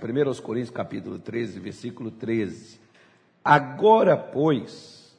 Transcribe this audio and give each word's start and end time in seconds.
1 0.00 0.42
Coríntios 0.42 0.74
capítulo 0.74 1.18
13, 1.18 1.60
versículo 1.60 2.10
13. 2.10 2.80
Agora, 3.44 4.16
pois, 4.16 5.14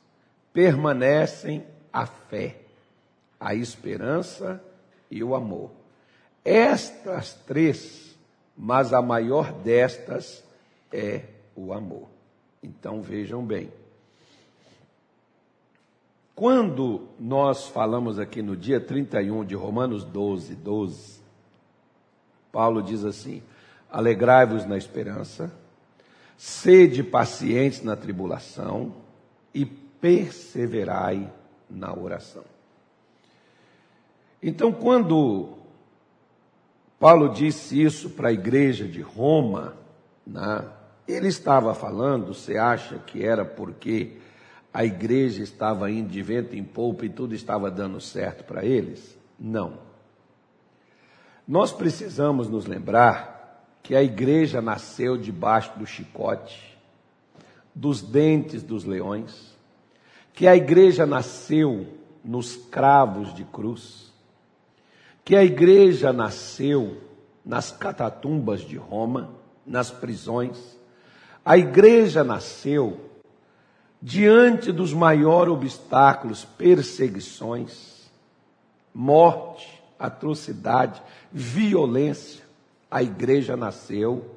permanecem 0.54 1.63
a 1.92 2.05
fé, 2.05 2.61
a 3.39 3.54
esperança 3.54 4.63
e 5.09 5.23
o 5.23 5.36
amor. 5.36 5.71
Estas 6.44 7.33
três, 7.33 8.17
mas 8.57 8.94
a 8.94 9.02
maior 9.02 9.54
destas 9.54 10.44
é 10.92 11.26
o 11.56 11.74
amor. 11.74 12.08
Então 12.63 13.02
vejam 13.02 13.46
bem. 13.46 13.72
Quando 16.34 17.08
nós 17.20 17.68
falamos 17.68 18.18
aqui 18.18 18.41
no 18.41 18.55
dia 18.55 18.80
31 18.80 19.45
de 19.45 19.54
Romanos 19.54 20.04
12, 20.04 20.55
12, 20.55 21.22
Paulo 22.52 22.82
diz 22.82 23.05
assim: 23.05 23.44
Alegrai-vos 23.91 24.66
na 24.66 24.77
esperança, 24.77 25.52
sede 26.38 27.03
pacientes 27.03 27.84
na 27.84 27.95
tribulação 27.95 28.95
e 29.53 29.66
perseverai 29.66 31.31
na 31.70 31.93
oração. 31.93 32.43
Então, 34.41 34.71
quando 34.71 35.49
Paulo 36.99 37.30
disse 37.30 37.81
isso 37.81 38.09
para 38.11 38.30
a 38.30 38.33
igreja 38.33 38.88
de 38.88 39.02
Roma, 39.02 39.75
né, 40.25 40.66
ele 41.08 41.27
estava 41.27 41.73
falando, 41.73 42.33
você 42.33 42.58
acha 42.58 42.97
que 42.99 43.23
era 43.23 43.45
porque 43.45 44.17
a 44.73 44.85
igreja 44.85 45.44
estava 45.44 45.91
indo 45.91 46.09
de 46.09 46.21
vento 46.21 46.55
em 46.55 46.63
polpa 46.63 47.05
e 47.05 47.09
tudo 47.09 47.35
estava 47.35 47.69
dando 47.69 47.99
certo 47.99 48.44
para 48.44 48.66
eles? 48.66 49.17
Não. 49.39 49.80
Nós 51.47 51.71
precisamos 51.71 52.47
nos 52.47 52.66
lembrar 52.66 53.41
que 53.84 53.95
a 53.95 54.03
igreja 54.03 54.62
nasceu 54.62 55.17
debaixo 55.17 55.77
do 55.77 55.85
chicote, 55.85 56.77
dos 57.73 58.02
dentes 58.02 58.63
dos 58.63 58.83
leões, 58.86 59.55
que 60.33 60.47
a 60.47 60.55
igreja 60.55 61.05
nasceu 61.05 61.88
nos 62.23 62.55
cravos 62.55 63.33
de 63.33 63.44
cruz, 63.44 64.11
que 65.23 65.36
a 65.36 65.44
igreja 65.44 66.14
nasceu 66.14 67.02
nas 67.44 67.72
catatumbas 67.72 68.61
de 68.61 68.78
Roma, 68.78 69.31
nas 69.66 69.89
prisões, 69.92 70.77
a 71.44 71.58
igreja 71.58 72.23
nasceu 72.23 73.00
diante 74.02 74.72
dos 74.72 74.94
maiores 74.94 75.53
obstáculos, 75.53 76.44
perseguições, 76.44 78.09
morte, 78.94 79.81
atrocidade, 79.98 81.02
violência. 81.31 82.41
A 82.92 83.02
igreja 83.02 83.56
nasceu 83.56 84.36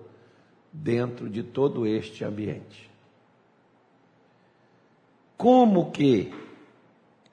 dentro 0.73 1.29
de 1.29 1.43
todo 1.43 1.85
este 1.87 2.25
ambiente. 2.25 2.89
Como 5.37 5.91
que, 5.91 6.33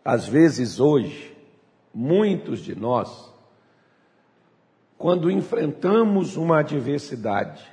às 0.03 0.28
vezes 0.28 0.80
hoje, 0.80 1.38
muitos 1.94 2.59
de 2.59 2.75
nós, 2.75 3.31
quando 4.97 5.31
enfrentamos 5.31 6.36
uma 6.36 6.59
adversidade, 6.59 7.63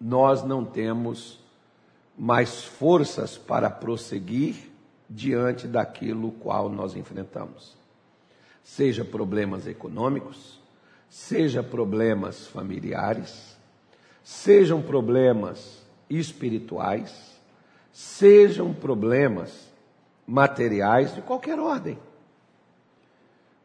nós 0.00 0.42
não 0.42 0.64
temos 0.64 1.38
mais 2.16 2.64
forças 2.64 3.36
para 3.36 3.70
prosseguir 3.70 4.70
diante 5.08 5.66
daquilo 5.66 6.32
qual 6.32 6.68
nós 6.68 6.96
enfrentamos. 6.96 7.76
Seja 8.62 9.04
problemas 9.04 9.66
econômicos, 9.66 10.60
seja 11.14 11.62
problemas 11.62 12.48
familiares, 12.48 13.56
sejam 14.24 14.82
problemas 14.82 15.80
espirituais, 16.10 17.38
sejam 17.92 18.74
problemas 18.74 19.72
materiais 20.26 21.14
de 21.14 21.22
qualquer 21.22 21.60
ordem. 21.60 21.96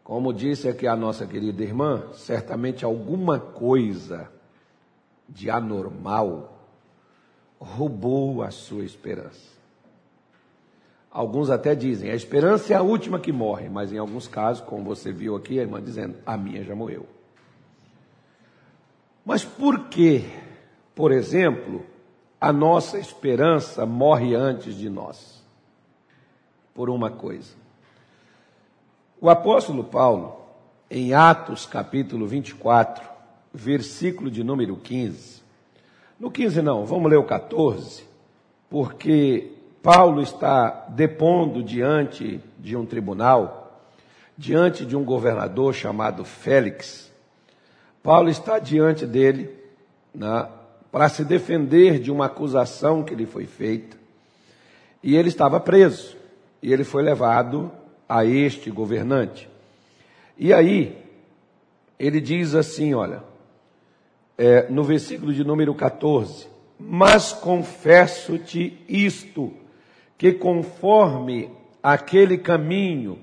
Como 0.03 0.31
disse 0.31 0.69
aqui 0.69 0.85
a 0.85 0.95
nossa 0.95 1.25
querida 1.25 1.63
irmã, 1.63 2.13
certamente 2.13 2.85
alguma 2.85 3.39
coisa 3.39 4.29
de 5.27 5.49
anormal 5.49 6.55
roubou 7.59 8.43
a 8.43 8.51
sua 8.51 8.83
esperança. 8.85 9.57
Alguns 11.09 11.49
até 11.49 11.73
dizem, 11.73 12.11
a 12.11 12.15
esperança 12.15 12.73
é 12.73 12.75
a 12.75 12.83
última 12.83 13.19
que 13.19 13.31
morre, 13.31 13.69
mas 13.69 13.91
em 13.91 13.97
alguns 13.97 14.27
casos, 14.27 14.63
como 14.63 14.83
você 14.83 15.11
viu 15.11 15.35
aqui, 15.35 15.57
a 15.57 15.63
irmã 15.63 15.81
dizendo, 15.81 16.15
a 16.23 16.38
minha 16.38 16.63
já 16.63 16.75
morreu. 16.75 17.07
Mas 19.29 19.45
por 19.45 19.90
que, 19.90 20.25
por 20.95 21.12
exemplo, 21.12 21.85
a 22.41 22.51
nossa 22.51 22.97
esperança 22.97 23.85
morre 23.85 24.34
antes 24.34 24.75
de 24.75 24.90
nós? 24.90 25.44
Por 26.73 26.90
uma 26.90 27.12
coisa. 27.12 27.53
O 29.22 29.29
apóstolo 29.29 29.84
Paulo, 29.84 30.35
em 30.89 31.13
Atos 31.13 31.68
capítulo 31.68 32.25
24, 32.25 33.07
versículo 33.53 34.31
de 34.31 34.44
número 34.44 34.75
15. 34.78 35.44
No 36.19 36.31
15 36.31 36.63
não, 36.63 36.84
vamos 36.84 37.12
ler 37.12 37.18
o 37.18 37.23
14, 37.23 38.03
porque 38.68 39.51
Paulo 39.84 40.23
está 40.23 40.88
depondo 40.89 41.62
diante 41.62 42.41
de 42.57 42.75
um 42.75 42.84
tribunal, 42.84 43.79
diante 44.35 44.84
de 44.84 44.97
um 44.97 45.03
governador 45.03 45.75
chamado 45.75 46.25
Félix. 46.25 47.09
Paulo 48.01 48.29
está 48.29 48.59
diante 48.59 49.05
dele 49.05 49.49
né, 50.13 50.47
para 50.91 51.09
se 51.09 51.23
defender 51.23 51.99
de 51.99 52.11
uma 52.11 52.25
acusação 52.25 53.03
que 53.03 53.13
lhe 53.13 53.25
foi 53.25 53.45
feita. 53.45 53.97
E 55.03 55.15
ele 55.15 55.29
estava 55.29 55.59
preso. 55.59 56.17
E 56.61 56.73
ele 56.73 56.83
foi 56.83 57.03
levado 57.03 57.71
a 58.07 58.25
este 58.25 58.69
governante. 58.71 59.49
E 60.38 60.53
aí, 60.53 60.97
ele 61.97 62.19
diz 62.19 62.55
assim: 62.55 62.93
olha, 62.93 63.23
é, 64.38 64.69
no 64.69 64.83
versículo 64.83 65.33
de 65.33 65.43
número 65.43 65.73
14: 65.75 66.47
Mas 66.79 67.33
confesso-te 67.33 68.83
isto, 68.88 69.53
que 70.17 70.31
conforme 70.31 71.49
aquele 71.83 72.38
caminho 72.38 73.19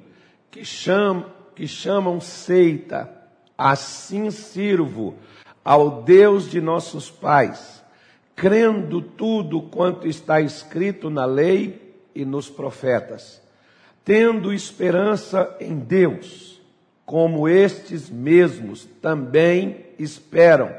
que, 0.50 0.64
cham, 0.64 1.26
que 1.54 1.66
chamam 1.66 2.20
seita, 2.20 3.15
assim 3.56 4.30
sirvo 4.30 5.14
ao 5.64 6.02
Deus 6.02 6.48
de 6.50 6.60
nossos 6.60 7.10
pais, 7.10 7.82
crendo 8.34 9.00
tudo 9.00 9.62
quanto 9.62 10.06
está 10.06 10.40
escrito 10.40 11.10
na 11.10 11.24
lei 11.24 11.96
e 12.14 12.24
nos 12.24 12.48
profetas, 12.48 13.42
tendo 14.04 14.52
esperança 14.52 15.56
em 15.58 15.76
Deus, 15.76 16.60
como 17.04 17.48
estes 17.48 18.10
mesmos 18.10 18.84
também 19.00 19.86
esperam 19.98 20.74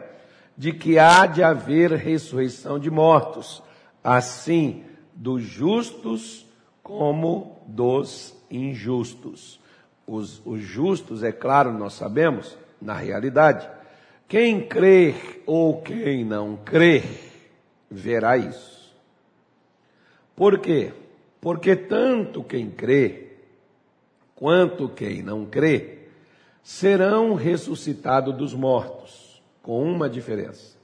de 0.57 0.71
que 0.71 0.97
há 0.97 1.25
de 1.25 1.43
haver 1.43 1.91
ressurreição 1.91 2.79
de 2.79 2.89
mortos, 2.89 3.61
assim 4.03 4.83
dos 5.13 5.43
justos 5.43 6.45
como 6.81 7.59
dos 7.67 8.35
injustos. 8.49 9.59
Os, 10.05 10.41
os 10.45 10.61
justos, 10.61 11.21
é 11.21 11.31
claro, 11.31 11.73
nós 11.73 11.93
sabemos, 11.93 12.57
na 12.81 12.93
realidade, 12.93 13.67
quem 14.27 14.67
crer 14.67 15.43
ou 15.45 15.81
quem 15.81 16.23
não 16.25 16.57
crer, 16.57 17.03
verá 17.89 18.37
isso. 18.37 18.95
Por 20.35 20.59
quê? 20.59 20.93
Porque 21.39 21.75
tanto 21.75 22.43
quem 22.43 22.69
crê 22.69 23.27
quanto 24.35 24.87
quem 24.87 25.23
não 25.23 25.45
crê 25.45 25.97
serão 26.61 27.33
ressuscitados 27.33 28.35
dos 28.35 28.53
mortos 28.53 29.41
com 29.63 29.83
uma 29.83 30.09
diferença. 30.09 30.77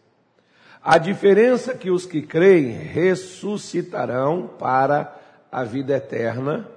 A 0.82 0.98
diferença 0.98 1.72
é 1.72 1.78
que 1.78 1.92
os 1.92 2.06
que 2.06 2.22
creem 2.22 2.72
ressuscitarão 2.72 4.48
para 4.60 5.16
a 5.52 5.64
vida 5.64 5.96
eterna 5.96 6.68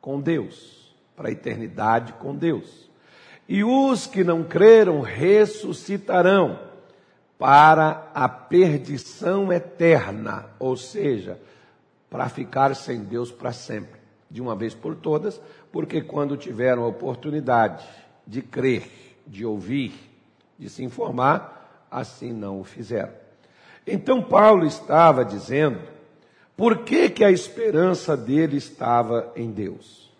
com 0.00 0.20
Deus, 0.20 0.94
para 1.14 1.28
a 1.28 1.32
eternidade 1.32 2.14
com 2.14 2.34
Deus. 2.34 2.90
E 3.48 3.62
os 3.62 4.06
que 4.06 4.24
não 4.24 4.42
creram 4.42 5.00
ressuscitarão 5.00 6.58
para 7.38 8.10
a 8.14 8.28
perdição 8.28 9.52
eterna, 9.52 10.46
ou 10.58 10.76
seja, 10.76 11.38
para 12.08 12.28
ficar 12.28 12.74
sem 12.74 13.00
Deus 13.00 13.30
para 13.30 13.52
sempre, 13.52 14.00
de 14.30 14.40
uma 14.40 14.56
vez 14.56 14.74
por 14.74 14.96
todas, 14.96 15.40
porque 15.70 16.00
quando 16.00 16.36
tiveram 16.36 16.84
a 16.84 16.88
oportunidade 16.88 17.86
de 18.26 18.42
crer, 18.42 18.90
de 19.26 19.44
ouvir, 19.44 19.92
de 20.58 20.68
se 20.68 20.82
informar, 20.82 21.86
assim 21.90 22.32
não 22.32 22.60
o 22.60 22.64
fizeram. 22.64 23.12
Então 23.86 24.22
Paulo 24.22 24.66
estava 24.66 25.24
dizendo 25.24 25.80
por 26.56 26.78
que, 26.78 27.10
que 27.10 27.22
a 27.22 27.30
esperança 27.30 28.16
dele 28.16 28.56
estava 28.56 29.30
em 29.36 29.50
Deus. 29.50 30.10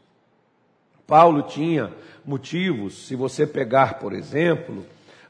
Paulo 1.06 1.42
tinha 1.42 1.92
motivos, 2.24 3.06
se 3.06 3.14
você 3.14 3.46
pegar, 3.46 3.98
por 3.98 4.12
exemplo, 4.12 4.84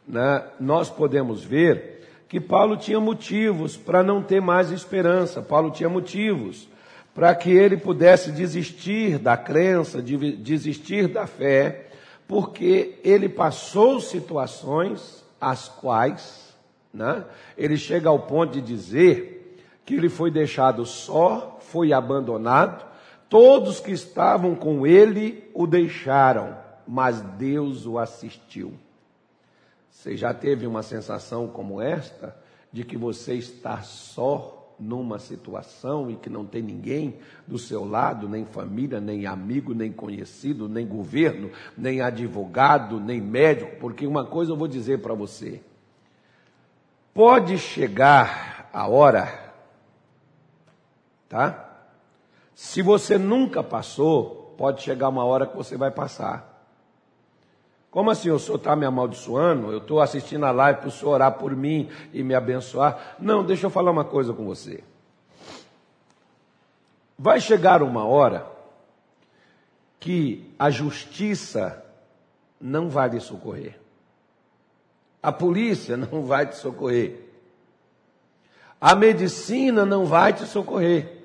né, 0.06 0.42
nós 0.58 0.88
podemos 0.88 1.44
ver 1.44 1.96
que 2.28 2.40
Paulo 2.40 2.76
tinha 2.76 2.98
motivos 2.98 3.76
para 3.76 4.02
não 4.02 4.22
ter 4.22 4.40
mais 4.40 4.70
esperança, 4.70 5.42
Paulo 5.42 5.70
tinha 5.70 5.88
motivos 5.88 6.68
para 7.14 7.34
que 7.34 7.50
ele 7.50 7.76
pudesse 7.76 8.30
desistir 8.30 9.18
da 9.18 9.36
crença, 9.36 10.02
desistir 10.02 11.08
da 11.08 11.26
fé, 11.26 11.86
porque 12.28 12.98
ele 13.02 13.28
passou 13.28 14.00
situações 14.00 15.24
as 15.40 15.68
quais 15.68 16.54
né, 16.92 17.24
ele 17.56 17.76
chega 17.76 18.08
ao 18.08 18.18
ponto 18.18 18.52
de 18.52 18.60
dizer 18.60 19.58
que 19.84 19.94
ele 19.94 20.08
foi 20.08 20.30
deixado 20.30 20.84
só, 20.84 21.58
foi 21.60 21.92
abandonado, 21.92 22.84
todos 23.28 23.80
que 23.80 23.92
estavam 23.92 24.54
com 24.54 24.86
ele 24.86 25.50
o 25.54 25.66
deixaram, 25.66 26.56
mas 26.86 27.20
Deus 27.20 27.86
o 27.86 27.98
assistiu. 27.98 28.74
Você 29.90 30.16
já 30.16 30.32
teve 30.32 30.66
uma 30.66 30.82
sensação 30.82 31.48
como 31.48 31.80
esta, 31.80 32.36
de 32.72 32.84
que 32.84 32.96
você 32.96 33.34
está 33.34 33.80
só 33.82 34.74
numa 34.78 35.18
situação 35.18 36.10
e 36.10 36.16
que 36.16 36.28
não 36.28 36.44
tem 36.44 36.62
ninguém 36.62 37.18
do 37.46 37.58
seu 37.58 37.84
lado, 37.84 38.28
nem 38.28 38.44
família, 38.44 39.00
nem 39.00 39.26
amigo, 39.26 39.74
nem 39.74 39.90
conhecido, 39.90 40.68
nem 40.68 40.86
governo, 40.86 41.50
nem 41.76 42.00
advogado, 42.00 43.00
nem 43.00 43.20
médico, 43.20 43.76
porque 43.80 44.06
uma 44.06 44.24
coisa 44.24 44.52
eu 44.52 44.56
vou 44.56 44.68
dizer 44.68 45.00
para 45.00 45.14
você: 45.14 45.62
pode 47.14 47.56
chegar 47.58 48.68
a 48.72 48.86
hora, 48.86 49.54
tá? 51.28 51.75
Se 52.56 52.80
você 52.80 53.18
nunca 53.18 53.62
passou, 53.62 54.54
pode 54.56 54.82
chegar 54.82 55.10
uma 55.10 55.22
hora 55.22 55.46
que 55.46 55.54
você 55.54 55.76
vai 55.76 55.90
passar. 55.90 56.56
Como 57.90 58.10
assim 58.10 58.30
o 58.30 58.38
senhor 58.38 58.56
está 58.56 58.74
me 58.74 58.86
amaldiçoando? 58.86 59.70
Eu 59.70 59.76
estou 59.76 60.00
assistindo 60.00 60.46
a 60.46 60.50
live 60.52 60.80
para 60.80 60.88
o 60.88 60.90
senhor 60.90 61.12
orar 61.12 61.32
por 61.32 61.54
mim 61.54 61.90
e 62.14 62.22
me 62.22 62.34
abençoar. 62.34 63.16
Não, 63.18 63.44
deixa 63.44 63.66
eu 63.66 63.70
falar 63.70 63.90
uma 63.90 64.06
coisa 64.06 64.32
com 64.32 64.46
você. 64.46 64.82
Vai 67.18 67.42
chegar 67.42 67.82
uma 67.82 68.06
hora 68.06 68.46
que 70.00 70.50
a 70.58 70.70
justiça 70.70 71.84
não 72.58 72.88
vai 72.88 73.10
lhe 73.10 73.20
socorrer. 73.20 73.78
A 75.22 75.30
polícia 75.30 75.94
não 75.94 76.24
vai 76.24 76.46
te 76.46 76.56
socorrer. 76.56 77.20
A 78.80 78.94
medicina 78.94 79.84
não 79.84 80.06
vai 80.06 80.32
te 80.32 80.46
socorrer. 80.46 81.15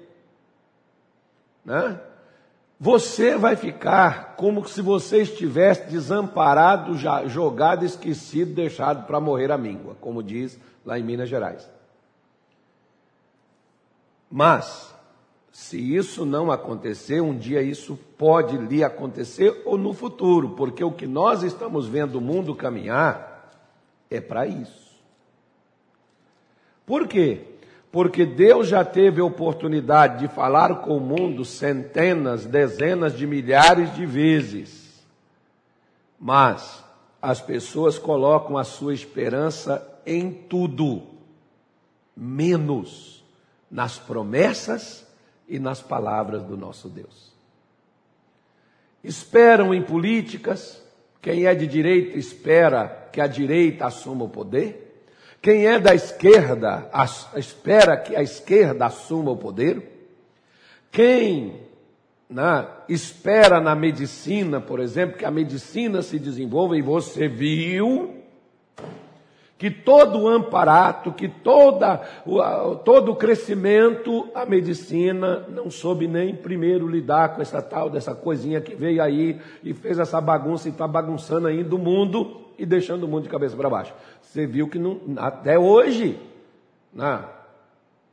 Né? 1.64 2.00
você 2.84 3.38
vai 3.38 3.56
ficar 3.56 4.36
como 4.36 4.68
se 4.68 4.82
você 4.82 5.22
estivesse 5.22 5.88
desamparado, 5.88 6.98
jogado, 7.30 7.86
esquecido, 7.86 8.56
deixado 8.56 9.06
para 9.06 9.20
morrer 9.20 9.52
à 9.52 9.58
míngua, 9.58 9.96
como 10.02 10.24
diz 10.24 10.60
lá 10.84 10.98
em 10.98 11.04
Minas 11.04 11.30
Gerais. 11.30 11.70
Mas, 14.32 14.96
se 15.52 15.78
isso 15.96 16.26
não 16.26 16.52
acontecer, 16.52 17.22
um 17.22 17.38
dia 17.38 17.62
isso 17.62 18.00
pode 18.18 18.58
lhe 18.58 18.84
acontecer 18.84 19.62
ou 19.64 19.78
no 19.78 19.94
futuro, 19.94 20.56
porque 20.56 20.84
o 20.84 20.92
que 20.92 21.06
nós 21.06 21.44
estamos 21.44 21.88
vendo 21.88 22.16
o 22.16 22.22
mundo 22.22 22.56
caminhar 22.56 23.54
é 24.10 24.20
para 24.20 24.48
isso. 24.48 24.98
Por 26.84 27.08
quê? 27.08 27.51
Porque 27.92 28.26
Deus 28.26 28.70
já 28.70 28.86
teve 28.86 29.22
oportunidade 29.22 30.20
de 30.20 30.34
falar 30.34 30.76
com 30.82 30.96
o 30.96 31.02
mundo 31.02 31.44
centenas, 31.44 32.46
dezenas 32.46 33.18
de 33.18 33.28
milhares 33.28 33.94
de 33.96 34.06
vezes. 34.06 35.04
Mas 36.18 36.84
as 37.22 37.42
pessoas 37.42 38.00
colocam 38.00 38.58
a 38.58 38.64
sua 38.64 38.94
esperança 38.94 39.86
em 40.06 40.32
tudo, 40.32 41.04
menos 42.16 43.24
nas 43.70 43.98
promessas 43.98 45.06
e 45.48 45.60
nas 45.60 45.82
palavras 45.82 46.44
do 46.44 46.56
nosso 46.56 46.88
Deus. 46.88 47.32
Esperam 49.04 49.74
em 49.74 49.82
políticas, 49.82 50.82
quem 51.22 51.46
é 51.46 51.54
de 51.54 51.68
direita 51.68 52.18
espera 52.18 53.10
que 53.12 53.20
a 53.20 53.28
direita 53.28 53.86
assuma 53.86 54.26
o 54.26 54.30
poder. 54.30 54.91
Quem 55.42 55.66
é 55.66 55.80
da 55.80 55.96
esquerda 55.96 56.90
espera 57.36 57.98
que 57.98 58.16
a 58.16 58.22
esquerda 58.22 58.86
assuma 58.86 59.32
o 59.32 59.38
poder. 59.38 60.10
Quem 60.92 61.62
né, 62.30 62.68
espera 62.88 63.60
na 63.60 63.74
medicina, 63.74 64.62
por 64.62 64.80
exemplo, 64.80 65.18
que 65.18 65.26
a 65.26 65.32
medicina 65.32 66.02
se 66.02 66.20
desenvolva, 66.20 66.78
e 66.78 66.82
você 66.82 67.28
viu 67.28 68.21
que 69.62 69.70
todo 69.70 70.22
o 70.22 70.28
amparato, 70.28 71.12
que 71.12 71.28
toda, 71.28 71.98
todo 72.84 73.12
o 73.12 73.16
crescimento, 73.16 74.28
a 74.34 74.44
medicina 74.44 75.46
não 75.50 75.70
soube 75.70 76.08
nem 76.08 76.36
primeiro 76.36 76.88
lidar 76.88 77.36
com 77.36 77.44
essa 77.44 77.62
tal, 77.62 77.88
dessa 77.88 78.16
coisinha 78.16 78.60
que 78.60 78.74
veio 78.74 79.04
aí 79.04 79.40
e 79.64 79.72
fez 79.72 80.00
essa 80.00 80.20
bagunça 80.20 80.68
e 80.68 80.72
está 80.72 80.88
bagunçando 80.88 81.46
ainda 81.46 81.76
o 81.76 81.78
mundo 81.78 82.42
e 82.58 82.66
deixando 82.66 83.04
o 83.04 83.08
mundo 83.08 83.22
de 83.22 83.30
cabeça 83.30 83.56
para 83.56 83.70
baixo. 83.70 83.94
Você 84.20 84.48
viu 84.48 84.68
que 84.68 84.80
não, 84.80 85.00
até 85.18 85.60
hoje, 85.60 86.20
né, 86.92 87.24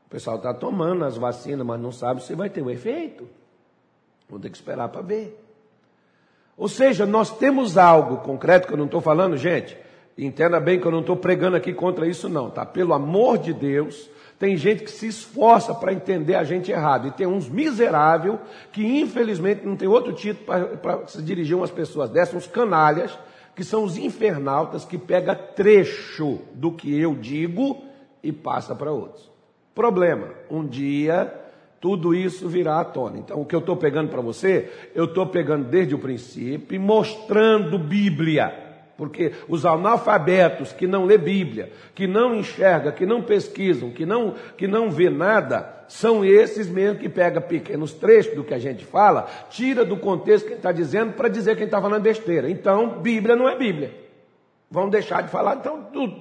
o 0.06 0.10
pessoal 0.10 0.36
está 0.36 0.52
tomando 0.52 1.02
as 1.06 1.16
vacinas, 1.16 1.66
mas 1.66 1.80
não 1.80 1.92
sabe 1.92 2.22
se 2.24 2.34
vai 2.34 2.50
ter 2.50 2.60
um 2.60 2.68
efeito. 2.68 3.26
Vamos 4.28 4.42
ter 4.42 4.50
que 4.50 4.56
esperar 4.58 4.90
para 4.90 5.00
ver. 5.00 5.42
Ou 6.58 6.68
seja, 6.68 7.06
nós 7.06 7.38
temos 7.38 7.78
algo 7.78 8.18
concreto 8.18 8.66
que 8.66 8.74
eu 8.74 8.78
não 8.78 8.84
estou 8.84 9.00
falando, 9.00 9.34
gente. 9.34 9.88
Entenda 10.18 10.58
bem 10.58 10.80
que 10.80 10.86
eu 10.86 10.90
não 10.90 11.00
estou 11.00 11.16
pregando 11.16 11.56
aqui 11.56 11.72
contra 11.72 12.04
isso, 12.04 12.28
não, 12.28 12.50
tá? 12.50 12.66
Pelo 12.66 12.92
amor 12.92 13.38
de 13.38 13.52
Deus, 13.52 14.10
tem 14.36 14.56
gente 14.56 14.82
que 14.82 14.90
se 14.90 15.06
esforça 15.06 15.72
para 15.72 15.92
entender 15.92 16.34
a 16.34 16.42
gente 16.42 16.72
errado. 16.72 17.06
E 17.06 17.12
tem 17.12 17.26
uns 17.26 17.48
miseráveis 17.48 18.36
que, 18.72 18.84
infelizmente, 18.84 19.64
não 19.64 19.76
tem 19.76 19.86
outro 19.86 20.12
título 20.12 20.76
para 20.78 21.06
se 21.06 21.22
dirigir 21.22 21.56
umas 21.56 21.70
pessoas 21.70 22.10
dessas, 22.10 22.34
uns 22.34 22.46
canalhas, 22.48 23.16
que 23.54 23.62
são 23.62 23.84
os 23.84 23.96
infernautas 23.96 24.84
que 24.84 24.98
pega 24.98 25.36
trecho 25.36 26.40
do 26.52 26.72
que 26.72 26.98
eu 26.98 27.14
digo 27.14 27.84
e 28.20 28.32
passa 28.32 28.74
para 28.74 28.90
outros. 28.90 29.30
Problema, 29.72 30.30
um 30.50 30.66
dia 30.66 31.32
tudo 31.80 32.12
isso 32.12 32.48
virá 32.48 32.80
à 32.80 32.84
tona. 32.84 33.18
Então, 33.18 33.40
o 33.40 33.44
que 33.44 33.54
eu 33.54 33.60
estou 33.60 33.76
pegando 33.76 34.10
para 34.10 34.20
você, 34.20 34.68
eu 34.96 35.04
estou 35.04 35.26
pegando 35.26 35.68
desde 35.68 35.94
o 35.94 35.98
princípio 35.98 36.80
mostrando 36.80 37.78
Bíblia. 37.78 38.67
Porque 38.98 39.32
os 39.48 39.64
analfabetos 39.64 40.72
que 40.72 40.84
não 40.84 41.04
lê 41.04 41.16
Bíblia, 41.16 41.70
que 41.94 42.08
não 42.08 42.34
enxerga, 42.34 42.90
que 42.90 43.06
não 43.06 43.22
pesquisam, 43.22 43.92
que 43.92 44.04
não, 44.04 44.34
que 44.56 44.66
não 44.66 44.90
vê 44.90 45.08
nada, 45.08 45.84
são 45.87 46.25
esses 46.25 46.68
mesmo 46.68 46.99
que 46.99 47.08
pega 47.08 47.40
pequenos 47.40 47.92
trechos 47.92 48.34
do 48.34 48.42
que 48.42 48.52
a 48.52 48.58
gente 48.58 48.84
fala, 48.84 49.28
tira 49.50 49.84
do 49.84 49.96
contexto 49.96 50.49
que 50.49 50.54
está 50.54 50.73
dizendo 50.73 51.12
para 51.12 51.28
dizer 51.28 51.56
que 51.56 51.62
está 51.62 51.80
falando 51.80 52.02
besteira. 52.02 52.50
Então, 52.50 52.99
Bíblia 52.99 53.37
não 53.37 53.49
é 53.49 53.56
Bíblia. 53.56 53.94
Vão 54.68 54.90
deixar 54.90 55.23
de 55.23 55.28
falar 55.28 55.58
então 55.58 55.84
tudo. 55.92 56.20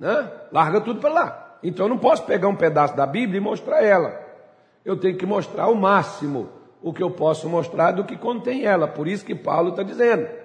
Né? 0.00 0.28
Larga 0.50 0.80
tudo 0.80 0.98
para 0.98 1.12
lá. 1.14 1.58
Então 1.62 1.86
eu 1.86 1.90
não 1.90 1.98
posso 1.98 2.24
pegar 2.24 2.48
um 2.48 2.56
pedaço 2.56 2.96
da 2.96 3.06
Bíblia 3.06 3.38
e 3.38 3.40
mostrar 3.40 3.80
ela. 3.80 4.20
Eu 4.84 4.96
tenho 4.96 5.16
que 5.16 5.24
mostrar 5.24 5.68
o 5.68 5.76
máximo 5.76 6.48
o 6.82 6.92
que 6.92 7.00
eu 7.00 7.12
posso 7.12 7.48
mostrar 7.48 7.92
do 7.92 8.02
que 8.02 8.16
contém 8.16 8.64
ela. 8.64 8.88
Por 8.88 9.06
isso 9.06 9.24
que 9.24 9.36
Paulo 9.36 9.68
está 9.70 9.84
dizendo. 9.84 10.41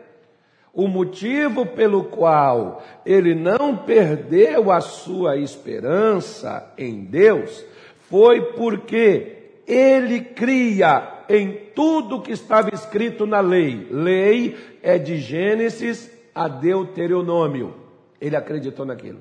O 0.73 0.87
motivo 0.87 1.65
pelo 1.65 2.03
qual 2.05 2.83
ele 3.05 3.33
não 3.33 3.75
perdeu 3.75 4.71
a 4.71 4.79
sua 4.79 5.37
esperança 5.37 6.73
em 6.77 7.03
Deus 7.03 7.65
foi 8.09 8.53
porque 8.53 9.37
ele 9.65 10.21
cria 10.21 11.23
em 11.29 11.51
tudo 11.75 12.21
que 12.21 12.31
estava 12.31 12.73
escrito 12.73 13.25
na 13.25 13.39
lei. 13.39 13.87
Lei 13.91 14.55
é 14.81 14.97
de 14.97 15.17
Gênesis 15.17 16.11
a 16.33 16.47
Deuteronômio. 16.47 17.73
Ele 18.21 18.35
acreditou 18.35 18.85
naquilo. 18.85 19.19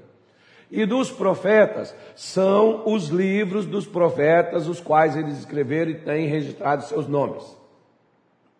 E 0.71 0.85
dos 0.85 1.11
profetas 1.11 1.95
são 2.15 2.83
os 2.87 3.09
livros 3.09 3.67
dos 3.67 3.87
profetas, 3.87 4.69
os 4.69 4.81
quais 4.81 5.17
eles 5.17 5.39
escreveram 5.39 5.93
e 5.93 5.95
têm 5.95 6.27
registrado 6.27 6.85
seus 6.85 7.07
nomes. 7.07 7.57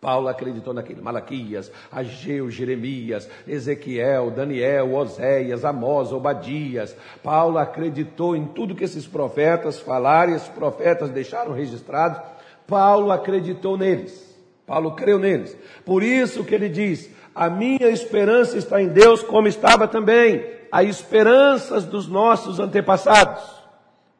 Paulo 0.07 0.29
acreditou 0.29 0.73
naquilo. 0.73 1.03
Malaquias, 1.03 1.69
Ageu, 1.91 2.49
Jeremias, 2.49 3.29
Ezequiel, 3.45 4.31
Daniel, 4.31 4.95
Oséias, 4.95 5.65
Amós, 5.65 6.13
Obadias. 6.13 6.97
Paulo 7.25 7.59
acreditou 7.59 8.37
em 8.37 8.47
tudo 8.47 8.77
que 8.77 8.85
esses 8.85 9.05
profetas 9.05 9.81
falaram 9.81 10.33
e 10.33 10.37
esses 10.37 10.49
profetas 10.49 11.11
deixaram 11.11 11.53
registrado. 11.53 12.23
Paulo 12.69 13.11
acreditou 13.11 13.77
neles. 13.77 14.33
Paulo 14.65 14.93
creu 14.93 15.19
neles. 15.19 15.57
Por 15.85 16.05
isso 16.05 16.45
que 16.45 16.55
ele 16.55 16.69
diz: 16.69 17.11
A 17.35 17.51
minha 17.51 17.89
esperança 17.89 18.57
está 18.57 18.81
em 18.81 18.87
Deus, 18.87 19.25
como 19.25 19.49
estava 19.49 19.89
também 19.89 20.47
as 20.71 20.87
esperanças 20.87 21.85
dos 21.85 22.07
nossos 22.07 22.61
antepassados, 22.61 23.43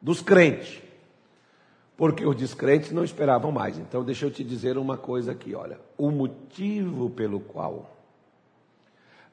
dos 0.01 0.19
crentes 0.19 0.85
porque 1.97 2.23
os 2.23 2.35
descrentes 2.35 2.91
não 2.91 3.03
esperavam 3.03 3.51
mais. 3.51 3.77
Então, 3.77 4.03
deixa 4.03 4.25
eu 4.25 4.31
te 4.31 4.43
dizer 4.43 4.77
uma 4.77 4.95
coisa 4.95 5.31
aqui, 5.31 5.55
olha. 5.55 5.79
O 5.97 6.11
motivo 6.11 7.09
pelo 7.09 7.39
qual 7.39 7.91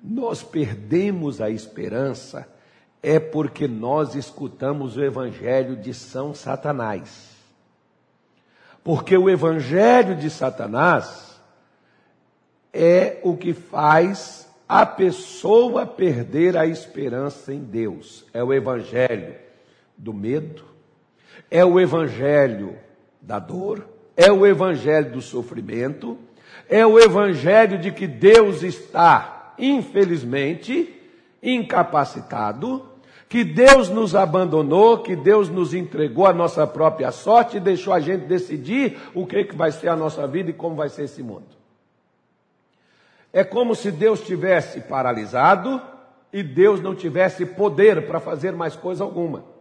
nós 0.03 0.43
perdemos 0.43 1.41
a 1.41 1.49
esperança 1.49 2.49
é 3.03 3.19
porque 3.19 3.69
nós 3.69 4.15
escutamos 4.15 4.97
o 4.97 5.05
evangelho 5.05 5.77
de 5.77 5.93
São 5.93 6.35
Satanás. 6.35 7.35
Porque 8.83 9.17
o 9.17 9.31
evangelho 9.31 10.17
de 10.17 10.29
Satanás 10.29 11.41
é 12.73 13.19
o 13.23 13.37
que 13.37 13.55
faz 13.55 14.47
a 14.69 14.85
pessoa 14.85 15.87
perder 15.87 16.57
a 16.57 16.67
esperança 16.67 17.53
em 17.53 17.61
Deus. 17.61 18.25
É 18.33 18.43
o 18.43 18.53
evangelho 18.53 19.37
do 19.97 20.13
medo, 20.13 20.74
é 21.51 21.65
o 21.65 21.79
evangelho 21.79 22.77
da 23.21 23.39
dor, 23.39 23.87
é 24.17 24.31
o 24.31 24.47
evangelho 24.47 25.13
do 25.13 25.21
sofrimento, 25.21 26.19
é 26.69 26.87
o 26.87 26.99
evangelho 26.99 27.79
de 27.79 27.91
que 27.91 28.07
Deus 28.07 28.63
está, 28.63 29.55
infelizmente, 29.59 30.95
incapacitado, 31.43 32.89
que 33.29 33.43
Deus 33.43 33.89
nos 33.89 34.15
abandonou, 34.15 34.99
que 34.99 35.17
Deus 35.17 35.49
nos 35.49 35.75
entregou 35.75 36.27
a 36.27 36.33
nossa 36.33 36.67
própria 36.67 37.11
sorte 37.11 37.57
e 37.57 37.61
deixou 37.61 37.93
a 37.93 38.01
gente 38.01 38.27
decidir 38.27 38.97
o 39.15 39.27
que, 39.27 39.45
que 39.45 39.57
vai 39.57 39.73
ser 39.73 39.89
a 39.89 39.97
nossa 39.97 40.27
vida 40.27 40.51
e 40.51 40.55
como 40.55 40.77
vai 40.77 40.89
ser 40.89 41.05
esse 41.05 41.23
mundo. 41.23 41.47
É 43.33 43.43
como 43.43 43.75
se 43.75 43.91
Deus 43.91 44.21
tivesse 44.21 44.81
paralisado 44.83 45.83
e 46.33 46.43
Deus 46.43 46.81
não 46.81 46.95
tivesse 46.95 47.45
poder 47.45 48.07
para 48.07 48.21
fazer 48.21 48.53
mais 48.53 48.77
coisa 48.77 49.03
alguma. 49.03 49.54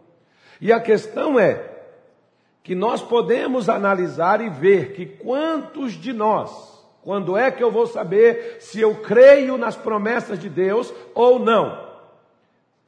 E 0.60 0.72
a 0.72 0.80
questão 0.80 1.38
é 1.38 1.70
que 2.62 2.74
nós 2.74 3.02
podemos 3.02 3.68
analisar 3.68 4.40
e 4.40 4.48
ver 4.48 4.92
que 4.92 5.04
quantos 5.04 5.92
de 5.92 6.12
nós, 6.12 6.82
quando 7.02 7.36
é 7.36 7.50
que 7.50 7.62
eu 7.62 7.70
vou 7.70 7.86
saber 7.86 8.56
se 8.60 8.80
eu 8.80 8.94
creio 8.96 9.58
nas 9.58 9.76
promessas 9.76 10.38
de 10.38 10.48
Deus 10.48 10.92
ou 11.14 11.38
não? 11.38 11.84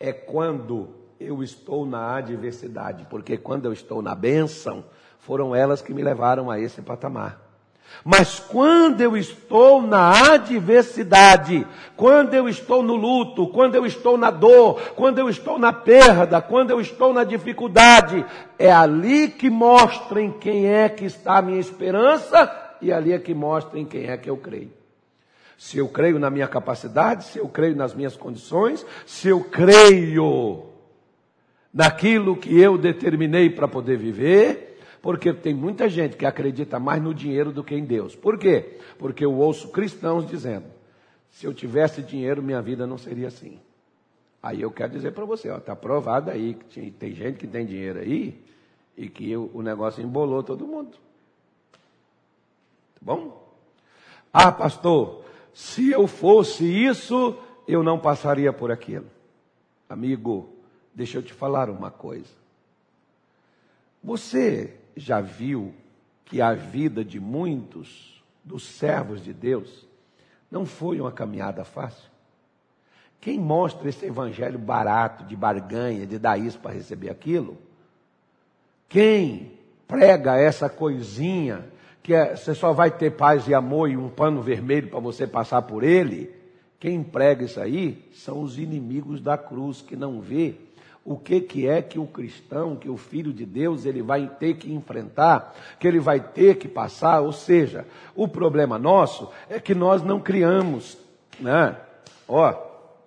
É 0.01 0.13
quando 0.13 0.89
eu 1.21 1.43
estou 1.43 1.87
na 1.87 2.17
adversidade, 2.17 3.07
porque 3.11 3.37
quando 3.37 3.67
eu 3.67 3.73
estou 3.73 4.01
na 4.01 4.15
bênção, 4.15 4.85
foram 5.19 5.55
elas 5.55 5.83
que 5.83 5.93
me 5.93 6.03
levaram 6.03 6.51
a 6.51 6.59
esse 6.59 6.81
patamar. 6.81 7.46
Mas 8.05 8.39
quando 8.39 9.01
eu 9.01 9.17
estou 9.17 9.83
na 9.83 10.35
adversidade, 10.35 11.67
quando 11.97 12.35
eu 12.35 12.49
estou 12.49 12.81
no 12.81 12.95
luto, 12.95 13.49
quando 13.49 13.75
eu 13.75 13.85
estou 13.85 14.17
na 14.17 14.31
dor, 14.31 14.81
quando 14.95 15.19
eu 15.19 15.29
estou 15.29 15.59
na 15.59 15.73
perda, 15.73 16.41
quando 16.41 16.71
eu 16.71 16.81
estou 16.81 17.13
na 17.13 17.25
dificuldade, 17.25 18.25
é 18.59 18.71
ali 18.71 19.29
que 19.29 19.51
mostra 19.51 20.21
em 20.21 20.31
quem 20.31 20.67
é 20.67 20.89
que 20.89 21.05
está 21.05 21.39
a 21.39 21.43
minha 21.43 21.59
esperança 21.59 22.77
e 22.81 22.93
ali 22.93 23.13
é 23.13 23.19
que 23.19 23.35
mostra 23.35 23.79
em 23.79 23.85
quem 23.85 24.07
é 24.07 24.17
que 24.17 24.31
eu 24.31 24.37
creio. 24.37 24.71
Se 25.59 25.79
eu 25.79 25.89
creio 25.89 26.19
na 26.19 26.31
minha 26.31 26.47
capacidade, 26.47 27.25
se 27.25 27.39
eu 27.39 27.49
creio 27.49 27.75
nas 27.75 27.95
minhas 27.95 28.17
condições, 28.17 28.87
se 29.05 29.27
eu 29.27 29.41
creio 29.41 30.67
naquilo 31.73 32.37
que 32.37 32.57
eu 32.61 32.79
determinei 32.79 33.51
para 33.51 33.67
poder 33.67 33.97
viver, 33.97 34.66
porque 35.07 35.33
tem 35.33 35.55
muita 35.55 35.89
gente 35.89 36.17
que 36.17 36.27
acredita 36.27 36.81
mais 36.81 37.01
no 37.01 37.15
dinheiro 37.15 37.53
do 37.53 37.63
que 37.63 37.77
em 37.77 37.85
Deus. 37.85 38.17
Por 38.17 38.37
quê? 38.37 38.81
Porque 38.99 39.25
eu 39.25 39.33
ouço 39.33 39.69
cristãos 39.69 40.27
dizendo: 40.27 40.65
se 41.31 41.47
eu 41.47 41.55
tivesse 41.55 42.03
dinheiro, 42.03 42.43
minha 42.43 42.61
vida 42.61 42.89
não 42.89 42.99
seria 42.99 43.29
assim. 43.29 43.61
Aí 44.43 44.61
eu 44.61 44.71
quero 44.73 44.91
dizer 44.91 45.13
para 45.13 45.25
você, 45.25 45.49
está 45.49 45.77
provado 45.77 46.33
aí 46.33 46.55
que 46.55 46.91
tem 46.91 47.15
gente 47.15 47.39
que 47.39 47.47
tem 47.47 47.65
dinheiro 47.65 48.01
aí 48.01 48.37
e 48.97 49.09
que 49.09 49.37
o, 49.37 49.49
o 49.55 49.63
negócio 49.63 50.03
embolou 50.03 50.43
todo 50.43 50.67
mundo. 50.67 50.97
Tá 52.95 53.01
bom? 53.01 53.49
Ah, 54.33 54.51
pastor, 54.51 55.23
se 55.55 55.89
eu 55.89 56.09
fosse 56.09 56.65
isso, 56.65 57.39
eu 57.69 57.81
não 57.85 57.97
passaria 57.97 58.53
por 58.53 58.73
aquilo. 58.73 59.07
Amigo, 59.89 60.49
deixa 60.93 61.19
eu 61.19 61.23
te 61.23 61.33
falar 61.33 61.71
uma 61.71 61.93
coisa. 61.93 62.35
Você 64.03 64.75
já 64.97 65.21
viu 65.21 65.75
que 66.25 66.41
a 66.41 66.55
vida 66.55 67.05
de 67.05 67.21
muitos 67.21 68.23
dos 68.43 68.65
servos 68.65 69.23
de 69.23 69.33
Deus 69.33 69.87
não 70.51 70.65
foi 70.65 71.01
uma 71.01 71.13
caminhada 71.13 71.65
fácil? 71.65 72.11
Quem 73.21 73.39
mostra 73.39 73.89
esse 73.89 74.07
evangelho 74.07 74.59
barato, 74.59 75.25
de 75.25 75.37
barganha, 75.37 76.07
de 76.07 76.19
dar 76.19 76.39
isso 76.39 76.59
para 76.59 76.73
receber 76.73 77.11
aquilo? 77.11 77.59
Quem 78.89 79.53
prega 79.87 80.37
essa 80.37 80.69
coisinha 80.69 81.67
que 82.03 82.15
é, 82.15 82.37
você 82.37 82.55
só 82.55 82.73
vai 82.73 82.89
ter 82.91 83.11
paz 83.11 83.49
e 83.49 83.55
amor 83.55 83.91
e 83.91 83.97
um 83.97 84.09
pano 84.09 84.41
vermelho 84.41 84.89
para 84.89 85.01
você 85.01 85.27
passar 85.27 85.63
por 85.63 85.83
ele? 85.83 86.33
Quem 86.79 87.03
prega 87.03 87.45
isso 87.45 87.61
aí 87.61 88.09
são 88.13 88.43
os 88.43 88.59
inimigos 88.59 89.21
da 89.21 89.37
cruz 89.37 89.83
que 89.83 89.97
não 89.97 90.21
vê 90.21 90.55
o 91.07 91.17
que, 91.17 91.41
que 91.41 91.69
é 91.69 91.81
que 91.81 92.01
o 92.01 92.07
cristão, 92.07 92.75
que 92.75 92.89
o 92.89 92.97
filho 92.97 93.33
de 93.33 93.47
Deus, 93.47 93.87
ele 93.87 94.03
vai 94.03 94.27
ter 94.27 94.55
que 94.55 94.73
enfrentar, 94.73 95.55
que 95.79 95.87
ele 95.87 96.01
vai 96.01 96.19
ter 96.19 96.57
que 96.57 96.67
passar. 96.67 97.21
Ou 97.21 97.33
seja, 97.33 97.87
o 98.15 98.27
problema 98.27 98.77
nosso 98.77 99.31
é 99.49 99.61
que 99.61 99.73
nós 99.75 100.03
não 100.03 100.19
criamos, 100.19 100.99
né? 101.39 101.77
Ó, 102.27 102.53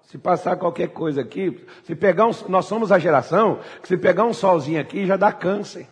se 0.03 0.17
passar 0.17 0.55
qualquer 0.55 0.87
coisa 0.87 1.19
aqui, 1.19 1.63
se 1.83 1.93
pegar 1.93 2.25
um, 2.25 2.31
nós 2.47 2.65
somos 2.65 2.89
a 2.89 2.97
geração 2.97 3.59
que 3.81 3.87
se 3.89 3.97
pegar 3.97 4.23
um 4.23 4.33
solzinho 4.33 4.79
aqui 4.79 5.05
já 5.05 5.17
dá 5.17 5.33
câncer. 5.33 5.85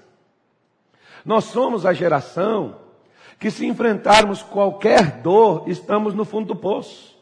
Nós 1.25 1.43
somos 1.43 1.85
a 1.85 1.91
geração 1.91 2.77
que 3.37 3.51
se 3.51 3.65
enfrentarmos 3.65 4.41
qualquer 4.41 5.21
dor, 5.21 5.65
estamos 5.67 6.13
no 6.13 6.23
fundo 6.23 6.47
do 6.47 6.55
poço. 6.55 7.16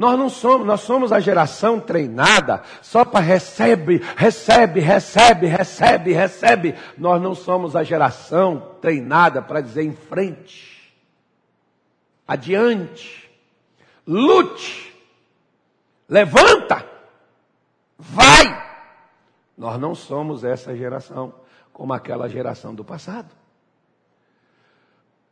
Nós 0.00 0.18
não 0.18 0.30
somos, 0.30 0.66
nós 0.66 0.80
somos 0.80 1.12
a 1.12 1.20
geração 1.20 1.78
treinada 1.78 2.62
só 2.80 3.04
para 3.04 3.20
recebe, 3.20 4.00
recebe, 4.16 4.80
recebe, 4.80 5.46
recebe, 5.46 6.12
recebe. 6.14 6.74
Nós 6.96 7.20
não 7.20 7.34
somos 7.34 7.76
a 7.76 7.82
geração 7.82 8.76
treinada 8.80 9.42
para 9.42 9.60
dizer 9.60 9.82
em 9.82 9.92
frente, 9.92 10.90
adiante, 12.26 13.30
lute, 14.06 14.90
levanta, 16.08 16.82
vai. 17.98 18.58
Nós 19.54 19.78
não 19.78 19.94
somos 19.94 20.44
essa 20.44 20.74
geração 20.74 21.34
como 21.74 21.92
aquela 21.92 22.26
geração 22.26 22.74
do 22.74 22.82
passado. 22.82 23.28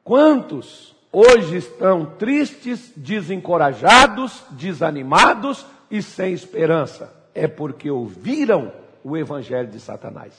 Quantos 0.05 0.95
hoje 1.13 1.57
estão 1.57 2.05
tristes, 2.05 2.93
desencorajados, 2.97 4.43
desanimados 4.51 5.67
e 5.91 6.03
sem 6.03 6.33
esperança. 6.33 7.13
É 7.35 7.47
porque 7.47 7.91
ouviram 7.91 8.73
o 9.03 9.17
evangelho 9.17 9.69
de 9.69 9.81
Satanás. 9.81 10.33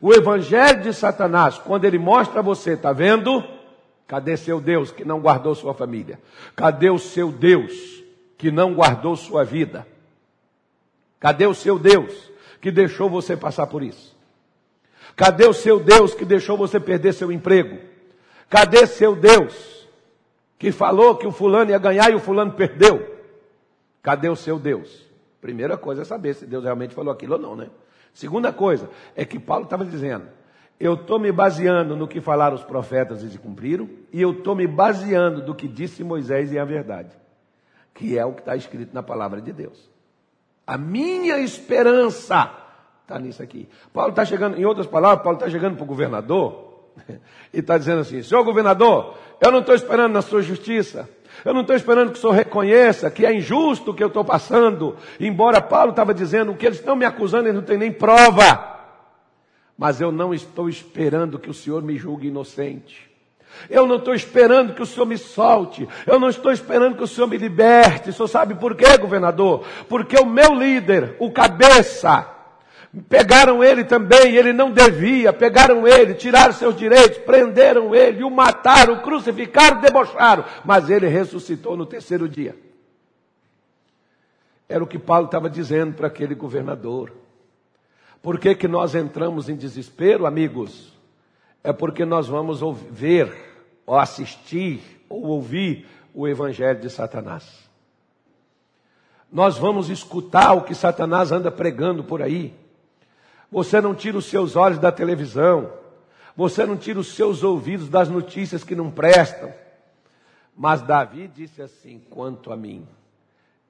O 0.00 0.12
evangelho 0.14 0.82
de 0.82 0.94
Satanás, 0.94 1.58
quando 1.58 1.84
ele 1.84 1.98
mostra 1.98 2.40
a 2.40 2.42
você, 2.42 2.76
tá 2.76 2.92
vendo? 2.92 3.44
Cadê 4.06 4.36
seu 4.36 4.60
Deus 4.60 4.90
que 4.90 5.04
não 5.04 5.20
guardou 5.20 5.54
sua 5.54 5.74
família? 5.74 6.18
Cadê 6.56 6.90
o 6.90 6.98
seu 6.98 7.30
Deus 7.30 7.72
que 8.38 8.50
não 8.50 8.74
guardou 8.74 9.14
sua 9.14 9.44
vida? 9.44 9.86
Cadê 11.20 11.46
o 11.46 11.54
seu 11.54 11.78
Deus 11.78 12.30
que 12.60 12.70
deixou 12.70 13.10
você 13.10 13.36
passar 13.36 13.66
por 13.66 13.82
isso? 13.82 14.16
Cadê 15.14 15.46
o 15.46 15.52
seu 15.52 15.78
Deus 15.78 16.14
que 16.14 16.24
deixou 16.24 16.56
você 16.56 16.80
perder 16.80 17.12
seu 17.12 17.30
emprego? 17.30 17.89
Cadê 18.50 18.84
seu 18.86 19.14
Deus? 19.14 19.88
Que 20.58 20.72
falou 20.72 21.16
que 21.16 21.26
o 21.26 21.30
fulano 21.30 21.70
ia 21.70 21.78
ganhar 21.78 22.10
e 22.10 22.14
o 22.16 22.18
fulano 22.18 22.52
perdeu. 22.52 23.16
Cadê 24.02 24.28
o 24.28 24.36
seu 24.36 24.58
Deus? 24.58 25.08
Primeira 25.40 25.78
coisa 25.78 26.02
é 26.02 26.04
saber 26.04 26.34
se 26.34 26.44
Deus 26.44 26.64
realmente 26.64 26.92
falou 26.92 27.12
aquilo 27.12 27.34
ou 27.34 27.40
não, 27.40 27.56
né? 27.56 27.70
Segunda 28.12 28.52
coisa 28.52 28.90
é 29.14 29.24
que 29.24 29.38
Paulo 29.38 29.64
estava 29.64 29.84
dizendo: 29.84 30.26
eu 30.78 30.94
estou 30.94 31.18
me 31.18 31.30
baseando 31.30 31.96
no 31.96 32.08
que 32.08 32.20
falaram 32.20 32.56
os 32.56 32.64
profetas 32.64 33.22
e 33.22 33.30
se 33.30 33.38
cumpriram, 33.38 33.88
e 34.12 34.20
eu 34.20 34.32
estou 34.32 34.54
me 34.54 34.66
baseando 34.66 35.40
do 35.40 35.54
que 35.54 35.68
disse 35.68 36.02
Moisés 36.02 36.52
e 36.52 36.58
é 36.58 36.60
a 36.60 36.64
verdade, 36.64 37.16
que 37.94 38.18
é 38.18 38.24
o 38.24 38.32
que 38.32 38.40
está 38.40 38.56
escrito 38.56 38.92
na 38.92 39.02
palavra 39.02 39.40
de 39.40 39.52
Deus. 39.52 39.88
A 40.66 40.76
minha 40.76 41.38
esperança 41.38 42.52
está 43.02 43.18
nisso 43.18 43.42
aqui. 43.42 43.68
Paulo 43.92 44.10
está 44.10 44.24
chegando, 44.24 44.58
em 44.58 44.64
outras 44.64 44.86
palavras, 44.86 45.22
Paulo 45.22 45.38
está 45.38 45.48
chegando 45.48 45.76
para 45.76 45.84
o 45.84 45.86
governador 45.86 46.69
e 47.52 47.58
está 47.58 47.78
dizendo 47.78 48.00
assim: 48.00 48.22
senhor 48.22 48.44
governador, 48.44 49.14
eu 49.40 49.50
não 49.50 49.60
estou 49.60 49.74
esperando 49.74 50.12
na 50.12 50.22
sua 50.22 50.42
justiça. 50.42 51.08
Eu 51.44 51.54
não 51.54 51.62
estou 51.62 51.74
esperando 51.74 52.12
que 52.12 52.18
o 52.18 52.20
senhor 52.20 52.32
reconheça 52.32 53.10
que 53.10 53.24
é 53.24 53.32
injusto 53.32 53.90
o 53.90 53.94
que 53.94 54.02
eu 54.02 54.08
estou 54.08 54.24
passando. 54.24 54.96
Embora 55.18 55.60
Paulo 55.60 55.90
estava 55.90 56.12
dizendo 56.12 56.54
que 56.54 56.66
eles 56.66 56.78
estão 56.78 56.94
me 56.94 57.04
acusando, 57.04 57.44
eles 57.44 57.54
não 57.54 57.62
têm 57.62 57.78
nem 57.78 57.92
prova. 57.92 58.78
Mas 59.78 60.00
eu 60.00 60.12
não 60.12 60.34
estou 60.34 60.68
esperando 60.68 61.38
que 61.38 61.48
o 61.48 61.54
senhor 61.54 61.82
me 61.82 61.96
julgue 61.96 62.28
inocente. 62.28 63.10
Eu 63.68 63.86
não 63.86 63.96
estou 63.96 64.14
esperando 64.14 64.74
que 64.74 64.82
o 64.82 64.86
Senhor 64.86 65.06
me 65.06 65.18
solte. 65.18 65.88
Eu 66.06 66.18
não 66.18 66.28
estou 66.28 66.52
esperando 66.52 66.96
que 66.96 67.02
o 67.02 67.06
Senhor 67.06 67.26
me 67.26 67.36
liberte. 67.36 68.10
O 68.10 68.12
senhor 68.12 68.28
sabe 68.28 68.54
por 68.54 68.74
quê, 68.74 68.96
governador? 68.96 69.64
Porque 69.88 70.16
o 70.16 70.26
meu 70.26 70.54
líder, 70.54 71.16
o 71.18 71.30
cabeça, 71.30 72.28
Pegaram 73.08 73.62
ele 73.62 73.84
também, 73.84 74.34
ele 74.34 74.52
não 74.52 74.72
devia, 74.72 75.32
pegaram 75.32 75.86
ele, 75.86 76.14
tiraram 76.14 76.52
seus 76.52 76.74
direitos, 76.74 77.18
prenderam 77.18 77.94
ele, 77.94 78.24
o 78.24 78.30
mataram, 78.30 78.94
o 78.94 79.02
crucificaram, 79.02 79.80
debocharam, 79.80 80.44
mas 80.64 80.90
ele 80.90 81.06
ressuscitou 81.06 81.76
no 81.76 81.86
terceiro 81.86 82.28
dia. 82.28 82.56
Era 84.68 84.82
o 84.82 84.86
que 84.88 84.98
Paulo 84.98 85.26
estava 85.26 85.48
dizendo 85.48 85.94
para 85.94 86.08
aquele 86.08 86.34
governador. 86.34 87.12
Por 88.20 88.38
que, 88.38 88.56
que 88.56 88.66
nós 88.66 88.94
entramos 88.94 89.48
em 89.48 89.56
desespero, 89.56 90.26
amigos? 90.26 90.92
É 91.62 91.72
porque 91.72 92.04
nós 92.04 92.26
vamos 92.26 92.60
ver, 92.90 93.32
ou 93.86 93.96
assistir, 93.96 94.80
ou 95.08 95.26
ouvir 95.26 95.86
o 96.12 96.26
evangelho 96.26 96.80
de 96.80 96.90
Satanás. 96.90 97.68
Nós 99.32 99.56
vamos 99.56 99.90
escutar 99.90 100.54
o 100.54 100.62
que 100.62 100.74
Satanás 100.74 101.30
anda 101.30 101.52
pregando 101.52 102.02
por 102.02 102.20
aí. 102.20 102.59
Você 103.50 103.80
não 103.80 103.94
tira 103.94 104.16
os 104.16 104.26
seus 104.26 104.54
olhos 104.54 104.78
da 104.78 104.92
televisão. 104.92 105.72
Você 106.36 106.64
não 106.64 106.76
tira 106.76 107.00
os 107.00 107.14
seus 107.14 107.42
ouvidos 107.42 107.88
das 107.88 108.08
notícias 108.08 108.62
que 108.62 108.74
não 108.74 108.90
prestam. 108.90 109.52
Mas 110.56 110.82
Davi 110.82 111.26
disse 111.26 111.60
assim: 111.60 112.00
quanto 112.10 112.52
a 112.52 112.56
mim, 112.56 112.86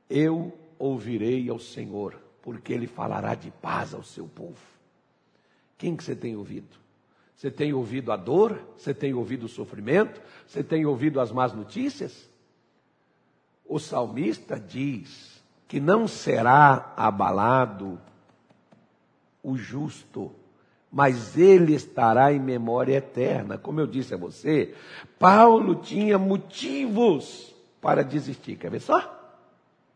eu 0.09 0.53
ouvirei 0.79 1.49
ao 1.49 1.59
Senhor, 1.59 2.15
porque 2.43 2.73
ele 2.73 2.87
falará 2.87 3.35
de 3.35 3.51
paz 3.51 3.95
ao 3.95 4.03
seu 4.03 4.27
povo. 4.27 4.59
Quem 5.79 5.97
que 5.97 6.05
você 6.05 6.15
tem 6.15 6.37
ouvido? 6.37 6.79
Você 7.35 7.51
tem 7.51 7.73
ouvido 7.73 8.13
a 8.13 8.17
dor? 8.17 8.61
Você 8.77 8.93
tem 8.93 9.15
ouvido 9.15 9.47
o 9.47 9.49
sofrimento? 9.49 10.21
Você 10.47 10.63
tem 10.63 10.85
ouvido 10.85 11.21
as 11.21 11.33
más 11.33 11.55
notícias? 11.55 12.29
O 13.65 13.79
salmista 13.79 14.61
diz 14.61 15.43
que 15.67 15.81
não 15.81 16.07
será 16.07 16.93
abalado 16.97 17.99
o 19.43 19.57
justo, 19.57 20.33
mas 20.91 21.39
ele 21.39 21.75
estará 21.75 22.33
em 22.33 22.41
memória 22.41 22.97
eterna. 22.97 23.57
Como 23.57 23.81
eu 23.81 23.87
disse 23.87 24.15
a 24.15 24.17
você, 24.17 24.75
Paulo 25.19 25.77
tinha 25.77 26.19
motivos 26.19 27.55
para 27.81 28.03
desistir. 28.03 28.57
Quer 28.57 28.71
ver 28.71 28.81
só? 28.81 28.99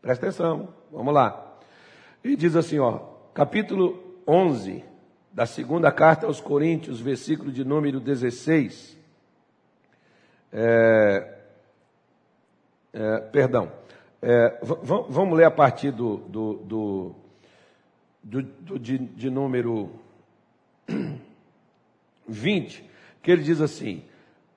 Presta 0.01 0.27
atenção, 0.27 0.69
vamos 0.91 1.13
lá. 1.13 1.57
Ele 2.23 2.35
diz 2.35 2.55
assim, 2.55 2.79
ó, 2.79 2.99
capítulo 3.33 4.03
11 4.27 4.83
da 5.31 5.45
segunda 5.45 5.91
carta 5.91 6.25
aos 6.25 6.39
Coríntios, 6.39 7.01
versículo 7.01 7.51
de 7.51 7.65
número 7.65 7.99
16. 7.99 8.97
É, 10.53 11.35
é, 12.93 13.17
perdão, 13.19 13.69
é, 14.21 14.57
vamos 14.61 15.37
ler 15.37 15.43
a 15.43 15.51
partir 15.51 15.91
do, 15.91 16.17
do, 16.17 16.53
do 16.53 17.15
do, 18.25 18.41
do, 18.41 18.79
de, 18.79 18.97
de 18.97 19.29
número 19.29 19.91
20, 22.27 22.83
que 23.21 23.31
ele 23.31 23.43
diz 23.43 23.61
assim: 23.61 24.03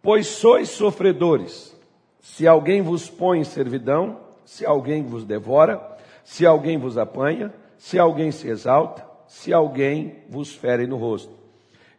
Pois 0.00 0.26
sois 0.26 0.70
sofredores, 0.70 1.76
se 2.18 2.48
alguém 2.48 2.80
vos 2.80 3.10
põe 3.10 3.40
em 3.40 3.44
servidão, 3.44 4.20
se 4.44 4.64
alguém 4.64 5.04
vos 5.04 5.22
devora, 5.22 5.96
se 6.24 6.46
alguém 6.46 6.78
vos 6.78 6.96
apanha, 6.96 7.52
se 7.76 7.98
alguém 7.98 8.32
se 8.32 8.48
exalta, 8.48 9.06
se 9.26 9.52
alguém 9.52 10.22
vos 10.30 10.54
fere 10.54 10.86
no 10.86 10.96
rosto. 10.96 11.36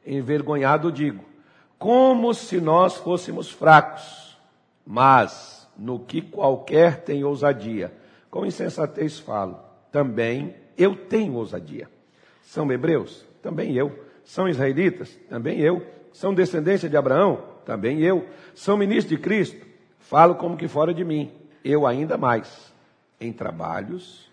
Envergonhado 0.06 0.92
digo, 0.92 1.24
como 1.78 2.34
se 2.34 2.60
nós 2.60 2.96
fôssemos 2.96 3.52
fracos, 3.52 4.38
mas 4.86 5.70
no 5.78 6.00
que 6.00 6.20
qualquer 6.20 7.04
tem 7.04 7.24
ousadia, 7.24 7.94
com 8.32 8.46
insensatez 8.46 9.20
falo, 9.20 9.60
também 9.92 10.56
eu 10.80 10.96
tenho 10.96 11.34
ousadia. 11.34 11.90
São 12.42 12.72
hebreus? 12.72 13.26
Também 13.44 13.76
eu. 13.76 14.08
São 14.24 14.48
israelitas? 14.48 15.20
Também 15.30 15.60
eu. 15.60 15.86
São 16.14 16.34
descendência 16.34 16.90
de 16.90 16.96
Abraão? 16.96 17.44
Também 17.66 18.02
eu. 18.02 18.26
São 18.56 18.78
ministros 18.78 19.10
de 19.10 19.22
Cristo? 19.22 19.66
Falo 20.00 20.36
como 20.36 20.58
que 20.58 20.68
fora 20.68 20.94
de 20.94 21.04
mim. 21.04 21.32
Eu 21.64 21.86
ainda 21.86 22.18
mais. 22.18 22.74
Em 23.22 23.34
trabalhos, 23.34 24.32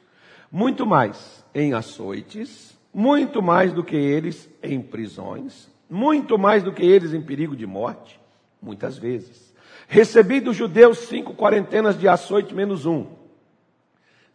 muito 0.51 0.87
mais 0.87 1.45
em 1.53 1.75
açoites, 1.75 2.79
muito 2.95 3.43
mais 3.43 3.73
do 3.73 3.83
que 3.83 3.97
eles 3.97 4.49
em 4.63 4.81
prisões, 4.81 5.69
muito 5.91 6.39
mais 6.39 6.63
do 6.63 6.73
que 6.73 6.85
eles 6.85 7.13
em 7.13 7.21
perigo 7.21 7.57
de 7.57 7.67
morte, 7.67 8.21
muitas 8.63 8.97
vezes. 8.97 9.53
Recebi 9.89 10.41
dos 10.41 10.55
judeus 10.55 10.99
cinco 10.99 11.35
quarentenas 11.35 11.99
de 11.99 12.07
açoite 12.07 12.55
menos 12.55 12.87
um 12.87 13.07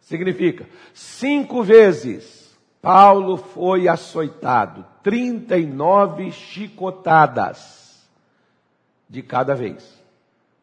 Significa, 0.02 0.68
cinco 0.92 1.62
vezes 1.62 2.58
Paulo 2.82 3.36
foi 3.36 3.86
açoitado, 3.88 4.84
39 5.02 6.32
chicotadas 6.32 8.08
de 9.08 9.22
cada 9.22 9.54
vez. 9.54 10.02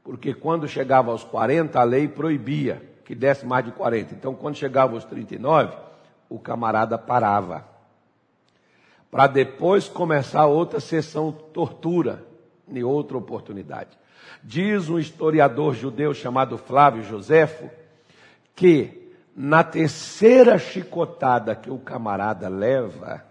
Porque 0.03 0.33
quando 0.33 0.67
chegava 0.67 1.11
aos 1.11 1.23
40, 1.23 1.79
a 1.79 1.83
lei 1.83 2.07
proibia 2.07 2.83
que 3.05 3.15
desse 3.15 3.45
mais 3.45 3.65
de 3.65 3.71
40. 3.71 4.13
Então, 4.13 4.35
quando 4.35 4.55
chegava 4.55 4.93
aos 4.93 5.05
39, 5.05 5.75
o 6.29 6.37
camarada 6.37 6.97
parava. 6.97 7.65
Para 9.09 9.25
depois 9.25 9.87
começar 9.87 10.45
outra 10.45 10.79
sessão 10.79 11.31
tortura, 11.31 12.23
em 12.67 12.83
outra 12.83 13.17
oportunidade. 13.17 13.97
Diz 14.43 14.89
um 14.89 14.99
historiador 14.99 15.73
judeu 15.73 16.13
chamado 16.13 16.57
Flávio 16.57 17.01
Joséfo 17.01 17.69
que 18.55 19.08
na 19.41 19.63
terceira 19.63 20.57
chicotada 20.57 21.55
que 21.55 21.71
o 21.71 21.79
camarada 21.79 22.49
leva, 22.49 23.23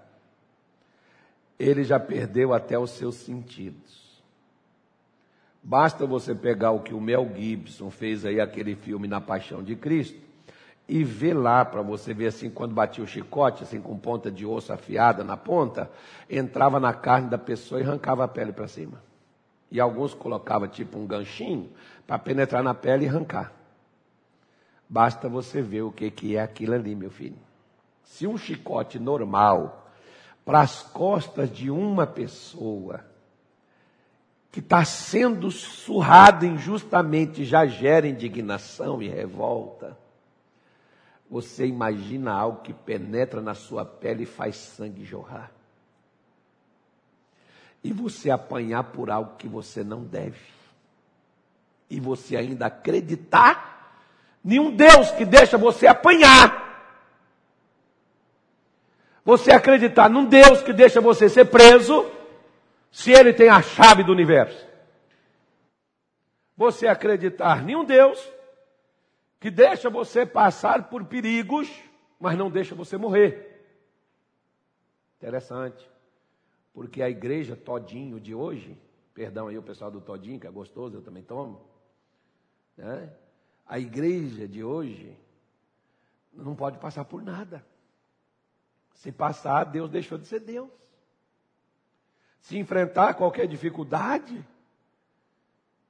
ele 1.59 1.85
já 1.85 2.01
perdeu 2.01 2.55
até 2.55 2.79
os 2.79 2.93
seus 2.93 3.17
sentidos. 3.17 4.23
Basta 5.63 6.07
você 6.07 6.35
pegar 6.35 6.71
o 6.71 6.81
que 6.81 6.95
o 6.95 7.01
Mel 7.01 7.31
Gibson 7.37 7.91
fez 7.91 8.25
aí, 8.25 8.41
aquele 8.41 8.75
filme 8.75 9.07
Na 9.07 9.21
Paixão 9.21 9.63
de 9.63 9.77
Cristo, 9.77 10.19
e 10.89 11.05
ver 11.05 11.35
lá 11.35 11.63
para 11.63 11.83
você 11.83 12.15
ver 12.15 12.29
assim, 12.29 12.49
quando 12.49 12.73
batia 12.73 13.05
o 13.05 13.07
chicote, 13.07 13.65
assim 13.65 13.79
com 13.79 13.99
ponta 13.99 14.31
de 14.31 14.47
osso 14.47 14.73
afiada 14.73 15.23
na 15.23 15.37
ponta, 15.37 15.91
entrava 16.31 16.81
na 16.81 16.95
carne 16.95 17.29
da 17.29 17.37
pessoa 17.37 17.83
e 17.83 17.85
arrancava 17.85 18.25
a 18.25 18.29
pele 18.29 18.53
para 18.53 18.67
cima. 18.67 19.03
E 19.71 19.79
alguns 19.79 20.15
colocavam 20.15 20.69
tipo 20.69 20.99
um 20.99 21.07
ganchinho 21.07 21.69
para 22.07 22.19
penetrar 22.19 22.63
na 22.63 22.73
pele 22.73 23.05
e 23.05 23.09
arrancar. 23.11 23.58
Basta 24.89 25.29
você 25.29 25.61
ver 25.61 25.83
o 25.83 25.93
que, 25.93 26.11
que 26.11 26.37
é 26.37 26.41
aquilo 26.41 26.75
ali, 26.75 26.95
meu 26.95 27.11
filho. 27.11 27.37
Se 28.03 28.27
um 28.27 28.39
chicote 28.39 28.99
normal 28.99 29.91
para 30.45 30.61
as 30.61 30.83
costas 30.83 31.51
de 31.51 31.71
uma 31.71 32.07
pessoa 32.07 33.05
que 34.51 34.61
está 34.61 34.83
sendo 34.85 35.51
surrada 35.51 36.47
injustamente 36.47 37.45
já 37.45 37.67
gera 37.67 38.09
indignação 38.09 39.03
e 39.03 39.09
revolta, 39.09 39.97
você 41.31 41.67
imagina 41.67 42.33
algo 42.33 42.63
que 42.63 42.73
penetra 42.73 43.43
na 43.43 43.55
sua 43.55 43.85
pele 43.85 44.23
e 44.23 44.27
faz 44.27 44.57
sangue 44.57 45.05
jorrar. 45.05 45.53
E 47.85 47.93
você 47.93 48.31
apanhar 48.31 48.85
por 48.85 49.11
algo 49.11 49.37
que 49.37 49.47
você 49.47 49.85
não 49.85 50.03
deve. 50.03 50.41
E 51.91 52.01
você 52.01 52.37
ainda 52.37 52.67
acreditar 52.67 53.78
nenhum 54.49 54.75
Deus 54.75 55.11
que 55.11 55.27
deixa 55.27 55.59
você 55.59 55.87
apanhar. 55.87 56.67
Você 59.23 59.53
acreditar 59.53 60.09
num 60.09 60.25
Deus 60.25 60.63
que 60.63 60.73
deixa 60.73 61.03
você 61.03 61.29
ser 61.29 61.45
preso, 61.45 62.11
se 62.91 63.13
ele 63.13 63.35
tem 63.35 63.51
a 63.51 63.61
chave 63.61 64.03
do 64.03 64.11
universo. 64.11 64.67
Você 66.57 66.87
acreditar 66.87 67.69
em 67.69 67.77
um 67.77 67.85
Deus 67.85 68.27
que 69.39 69.51
deixa 69.51 69.91
você 69.91 70.25
passar 70.25 70.89
por 70.89 71.05
perigos, 71.05 71.71
mas 72.19 72.39
não 72.39 72.51
deixa 72.51 72.75
você 72.75 72.97
morrer. 72.97 73.63
Interessante. 75.19 75.87
Porque 76.73 77.03
a 77.03 77.11
igreja 77.11 77.55
todinho 77.55 78.19
de 78.19 78.35
hoje, 78.35 78.81
perdão 79.13 79.49
aí 79.49 79.59
o 79.59 79.63
pessoal 79.63 79.91
do 79.91 80.01
todinho, 80.01 80.41
que 80.41 80.47
é 80.47 80.51
gostoso, 80.51 80.97
eu 80.97 81.03
também 81.03 81.23
tomo, 81.23 81.61
né? 82.79 83.13
A 83.69 83.79
igreja 83.79 84.49
de 84.49 84.65
hoje 84.65 85.15
não 86.33 86.55
pode 86.55 86.79
passar 86.79 87.05
por 87.05 87.23
nada. 87.23 87.65
Se 88.95 89.13
passar, 89.13 89.65
Deus 89.65 89.91
deixou 89.91 90.17
de 90.17 90.27
ser 90.27 90.41
Deus. 90.41 90.71
Se 92.41 92.57
enfrentar 92.57 93.15
qualquer 93.15 93.47
dificuldade, 93.47 94.43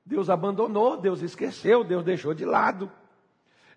Deus 0.05 0.29
abandonou, 0.29 0.97
Deus 0.97 1.23
esqueceu, 1.23 1.85
Deus 1.85 2.05
deixou 2.05 2.35
de 2.35 2.45
lado. 2.45 2.91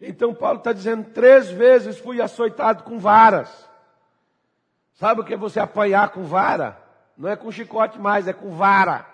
Então 0.02 0.34
Paulo 0.34 0.58
está 0.58 0.74
dizendo: 0.74 1.12
três 1.12 1.52
vezes 1.52 2.00
fui 2.00 2.20
açoitado 2.20 2.84
com 2.84 2.98
varas. 2.98 3.70
Sabe 4.94 5.22
o 5.22 5.24
que 5.24 5.36
é 5.36 5.38
você 5.38 5.60
apanhar 5.60 6.10
com 6.10 6.24
vara? 6.24 6.82
Não 7.16 7.30
é 7.30 7.36
com 7.36 7.52
chicote 7.52 8.00
mais, 8.00 8.28
é 8.28 8.34
com 8.34 8.52
vara. 8.52 9.11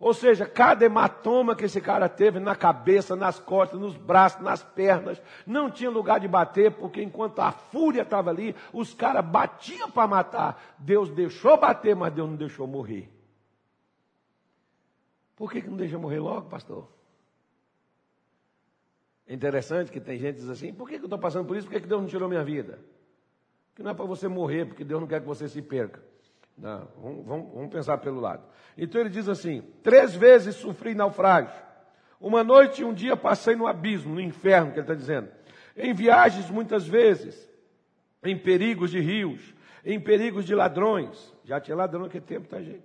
Ou 0.00 0.14
seja, 0.14 0.46
cada 0.46 0.84
hematoma 0.84 1.56
que 1.56 1.64
esse 1.64 1.80
cara 1.80 2.08
teve 2.08 2.38
na 2.38 2.54
cabeça, 2.54 3.16
nas 3.16 3.40
costas, 3.40 3.80
nos 3.80 3.96
braços, 3.96 4.40
nas 4.40 4.62
pernas, 4.62 5.20
não 5.44 5.68
tinha 5.68 5.90
lugar 5.90 6.20
de 6.20 6.28
bater, 6.28 6.70
porque 6.70 7.02
enquanto 7.02 7.40
a 7.40 7.50
fúria 7.50 8.02
estava 8.02 8.30
ali, 8.30 8.54
os 8.72 8.94
caras 8.94 9.24
batiam 9.24 9.90
para 9.90 10.06
matar. 10.06 10.76
Deus 10.78 11.10
deixou 11.10 11.56
bater, 11.56 11.96
mas 11.96 12.12
Deus 12.12 12.28
não 12.28 12.36
deixou 12.36 12.66
morrer. 12.66 13.10
Por 15.34 15.50
que, 15.50 15.62
que 15.62 15.68
não 15.68 15.76
deixa 15.76 15.98
morrer 15.98 16.20
logo, 16.20 16.48
pastor? 16.48 16.88
É 19.26 19.34
interessante 19.34 19.90
que 19.90 20.00
tem 20.00 20.18
gente 20.18 20.36
que 20.36 20.40
diz 20.42 20.48
assim: 20.48 20.72
por 20.72 20.88
que, 20.88 20.94
eu 20.94 21.04
estou 21.04 21.18
passando 21.18 21.46
por 21.46 21.56
isso? 21.56 21.66
Por 21.66 21.74
que, 21.74 21.80
que 21.80 21.88
Deus 21.88 22.00
não 22.00 22.08
tirou 22.08 22.28
minha 22.28 22.44
vida? 22.44 22.78
Que 23.74 23.82
não 23.82 23.90
é 23.90 23.94
para 23.94 24.04
você 24.04 24.28
morrer, 24.28 24.64
porque 24.64 24.84
Deus 24.84 25.00
não 25.00 25.08
quer 25.08 25.20
que 25.20 25.26
você 25.26 25.48
se 25.48 25.60
perca. 25.60 26.02
Não, 26.58 26.88
vamos, 27.00 27.26
vamos, 27.26 27.54
vamos 27.54 27.70
pensar 27.70 27.98
pelo 27.98 28.20
lado. 28.20 28.42
Então 28.76 29.00
ele 29.00 29.10
diz 29.10 29.28
assim: 29.28 29.62
três 29.82 30.14
vezes 30.14 30.56
sofri 30.56 30.94
naufrágio. 30.94 31.66
Uma 32.20 32.42
noite 32.42 32.82
e 32.82 32.84
um 32.84 32.92
dia 32.92 33.16
passei 33.16 33.54
no 33.54 33.66
abismo, 33.66 34.14
no 34.14 34.20
inferno, 34.20 34.72
que 34.72 34.78
ele 34.78 34.84
está 34.84 34.94
dizendo. 34.94 35.28
Em 35.76 35.94
viagens, 35.94 36.50
muitas 36.50 36.86
vezes, 36.86 37.48
em 38.24 38.36
perigos 38.36 38.90
de 38.90 38.98
rios, 38.98 39.54
em 39.84 40.00
perigos 40.00 40.44
de 40.44 40.54
ladrões. 40.54 41.32
Já 41.44 41.60
tinha 41.60 41.76
ladrão 41.76 42.02
naquele 42.02 42.24
tempo, 42.24 42.48
tá, 42.48 42.60
gente? 42.60 42.82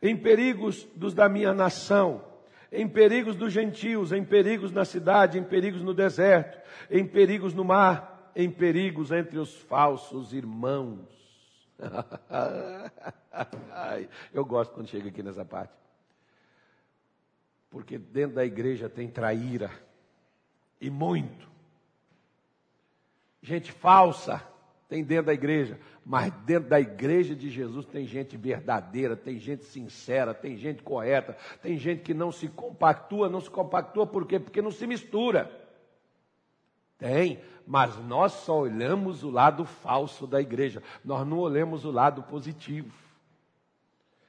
Em 0.00 0.16
perigos 0.16 0.88
dos 0.96 1.12
da 1.12 1.28
minha 1.28 1.52
nação 1.52 2.22
em 2.74 2.88
perigos 2.88 3.36
dos 3.36 3.52
gentios, 3.52 4.10
em 4.10 4.24
perigos 4.24 4.72
na 4.72 4.84
cidade, 4.84 5.38
em 5.38 5.44
perigos 5.44 5.80
no 5.80 5.94
deserto, 5.94 6.58
em 6.90 7.06
perigos 7.06 7.54
no 7.54 7.64
mar, 7.64 8.32
em 8.34 8.50
perigos 8.50 9.12
entre 9.12 9.38
os 9.38 9.54
falsos 9.54 10.32
irmãos. 10.32 11.23
Eu 14.32 14.44
gosto 14.44 14.74
quando 14.74 14.88
chega 14.88 15.08
aqui 15.08 15.22
nessa 15.22 15.44
parte. 15.44 15.72
Porque 17.70 17.98
dentro 17.98 18.36
da 18.36 18.44
igreja 18.44 18.88
tem 18.88 19.08
traíra, 19.08 19.70
e 20.80 20.90
muito. 20.90 21.48
Gente 23.42 23.72
falsa 23.72 24.40
tem 24.88 25.02
dentro 25.02 25.26
da 25.26 25.34
igreja, 25.34 25.78
mas 26.04 26.32
dentro 26.44 26.68
da 26.68 26.78
igreja 26.78 27.34
de 27.34 27.50
Jesus 27.50 27.86
tem 27.86 28.06
gente 28.06 28.36
verdadeira, 28.36 29.16
tem 29.16 29.38
gente 29.38 29.64
sincera, 29.64 30.34
tem 30.34 30.56
gente 30.56 30.82
correta, 30.82 31.36
tem 31.62 31.76
gente 31.76 32.02
que 32.02 32.14
não 32.14 32.30
se 32.30 32.48
compactua, 32.48 33.28
não 33.28 33.40
se 33.40 33.50
compactua 33.50 34.06
por 34.06 34.26
quê? 34.26 34.38
Porque 34.38 34.62
não 34.62 34.70
se 34.70 34.86
mistura. 34.86 35.63
Tem, 36.98 37.40
mas 37.66 37.96
nós 37.98 38.32
só 38.32 38.60
olhamos 38.60 39.24
o 39.24 39.30
lado 39.30 39.64
falso 39.64 40.26
da 40.26 40.40
igreja, 40.40 40.82
nós 41.04 41.26
não 41.26 41.38
olhamos 41.38 41.84
o 41.84 41.90
lado 41.90 42.22
positivo. 42.22 42.92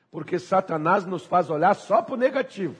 Porque 0.10 0.40
Satanás 0.40 1.06
nos 1.06 1.26
faz 1.26 1.50
olhar 1.50 1.74
só 1.74 2.02
para 2.02 2.16
o 2.16 2.18
negativo. 2.18 2.76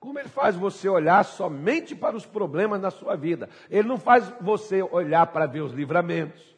Como 0.00 0.18
ele 0.18 0.28
faz 0.28 0.56
você 0.56 0.88
olhar 0.88 1.24
somente 1.24 1.94
para 1.94 2.16
os 2.16 2.24
problemas 2.24 2.80
na 2.80 2.90
sua 2.90 3.16
vida. 3.16 3.48
Ele 3.68 3.88
não 3.88 3.98
faz 3.98 4.32
você 4.40 4.82
olhar 4.82 5.26
para 5.26 5.46
ver 5.46 5.62
os 5.62 5.72
livramentos 5.72 6.56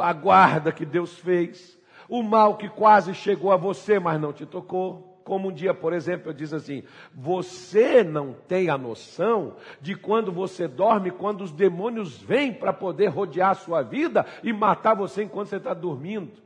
a 0.00 0.12
guarda 0.12 0.72
que 0.72 0.84
Deus 0.84 1.18
fez, 1.18 1.78
o 2.08 2.22
mal 2.22 2.56
que 2.56 2.68
quase 2.68 3.14
chegou 3.14 3.52
a 3.52 3.56
você, 3.56 3.98
mas 3.98 4.20
não 4.20 4.32
te 4.32 4.44
tocou. 4.44 5.13
Como 5.24 5.48
um 5.48 5.52
dia, 5.52 5.72
por 5.72 5.94
exemplo, 5.94 6.28
eu 6.28 6.34
disse 6.34 6.54
assim: 6.54 6.84
você 7.14 8.04
não 8.04 8.34
tem 8.34 8.68
a 8.68 8.76
noção 8.76 9.56
de 9.80 9.96
quando 9.96 10.30
você 10.30 10.68
dorme, 10.68 11.10
quando 11.10 11.42
os 11.42 11.50
demônios 11.50 12.18
vêm 12.20 12.52
para 12.52 12.74
poder 12.74 13.06
rodear 13.06 13.50
a 13.50 13.54
sua 13.54 13.82
vida 13.82 14.26
e 14.42 14.52
matar 14.52 14.94
você 14.94 15.22
enquanto 15.24 15.48
você 15.48 15.56
está 15.56 15.72
dormindo. 15.72 16.42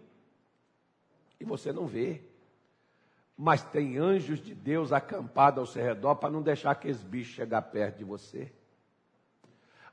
E 1.41 1.45
você 1.45 1.73
não 1.73 1.87
vê. 1.87 2.23
Mas 3.37 3.63
tem 3.63 3.99
anjos 3.99 4.41
de 4.41 4.55
Deus 4.55 4.93
acampados 4.93 5.59
ao 5.59 5.67
seu 5.67 5.85
redor 5.85 6.17
para 6.17 6.31
não 6.31 6.43
deixar 6.43 6.71
aqueles 6.71 7.03
bichos 7.03 7.35
chegar 7.35 7.63
perto 7.63 7.99
de 7.99 8.05
você. 8.05 8.53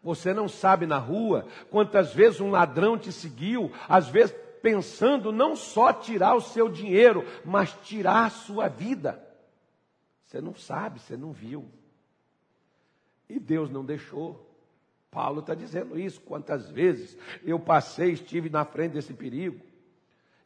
Você 0.03 0.31
não 0.31 0.47
sabe 0.47 0.85
na 0.85 0.99
rua 0.99 1.47
quantas 1.71 2.13
vezes 2.13 2.39
um 2.39 2.51
ladrão 2.51 2.95
te 2.95 3.11
seguiu, 3.11 3.71
às 3.89 4.07
vezes 4.07 4.35
pensando 4.65 5.31
não 5.31 5.55
só 5.55 5.93
tirar 5.93 6.33
o 6.33 6.41
seu 6.41 6.67
dinheiro, 6.67 7.23
mas 7.45 7.71
tirar 7.83 8.25
a 8.25 8.29
sua 8.31 8.67
vida. 8.67 9.23
Você 10.23 10.41
não 10.41 10.55
sabe, 10.55 10.99
você 10.99 11.15
não 11.15 11.31
viu. 11.31 11.69
E 13.29 13.39
Deus 13.39 13.69
não 13.69 13.85
deixou. 13.85 14.43
Paulo 15.11 15.41
está 15.41 15.53
dizendo 15.53 15.99
isso. 15.99 16.19
Quantas 16.19 16.67
vezes 16.67 17.15
eu 17.43 17.59
passei, 17.59 18.13
estive 18.13 18.49
na 18.49 18.65
frente 18.65 18.93
desse 18.93 19.13
perigo. 19.13 19.61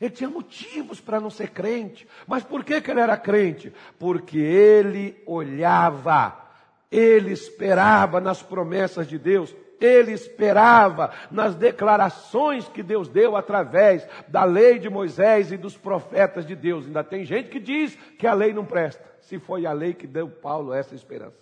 Ele 0.02 0.10
tinha 0.10 0.30
motivos 0.30 1.00
para 1.00 1.22
não 1.22 1.30
ser 1.30 1.52
crente. 1.52 2.06
Mas 2.28 2.44
por 2.44 2.66
que, 2.66 2.82
que 2.82 2.92
ele 2.92 3.00
era 3.00 3.16
crente? 3.16 3.74
Porque 3.98 4.38
ele 4.38 5.24
olhava 5.26 6.50
ele 6.92 7.32
esperava 7.32 8.20
nas 8.20 8.42
promessas 8.42 9.08
de 9.08 9.18
Deus, 9.18 9.56
ele 9.80 10.12
esperava 10.12 11.12
nas 11.32 11.56
declarações 11.56 12.68
que 12.68 12.84
Deus 12.84 13.08
deu 13.08 13.36
através 13.36 14.08
da 14.28 14.44
lei 14.44 14.80
de 14.80 14.90
Moisés 14.90 15.52
e 15.52 15.58
dos 15.58 15.78
profetas 15.78 16.46
de 16.46 16.56
Deus. 16.56 16.86
Ainda 16.86 17.04
tem 17.04 17.24
gente 17.26 17.50
que 17.50 17.60
diz 17.60 17.96
que 18.18 18.28
a 18.28 18.34
lei 18.34 18.54
não 18.54 18.66
presta. 18.66 19.04
Se 19.22 19.40
foi 19.40 19.66
a 19.66 19.72
lei 19.72 19.94
que 19.94 20.08
deu 20.08 20.28
Paulo 20.28 20.74
essa 20.74 20.96
esperança. 20.96 21.38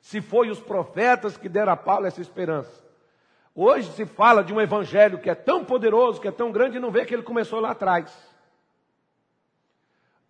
Se 0.00 0.20
foi 0.20 0.50
os 0.50 0.60
profetas 0.60 1.36
que 1.36 1.48
deram 1.48 1.72
a 1.72 1.76
Paulo 1.76 2.06
essa 2.06 2.20
esperança. 2.20 2.84
Hoje 3.54 3.90
se 3.92 4.06
fala 4.06 4.42
de 4.42 4.52
um 4.52 4.60
evangelho 4.60 5.18
que 5.18 5.28
é 5.28 5.34
tão 5.34 5.64
poderoso, 5.64 6.20
que 6.20 6.28
é 6.28 6.32
tão 6.32 6.52
grande, 6.52 6.76
e 6.76 6.80
não 6.80 6.90
vê 6.90 7.04
que 7.04 7.14
ele 7.14 7.22
começou 7.22 7.60
lá 7.60 7.72
atrás. 7.72 8.10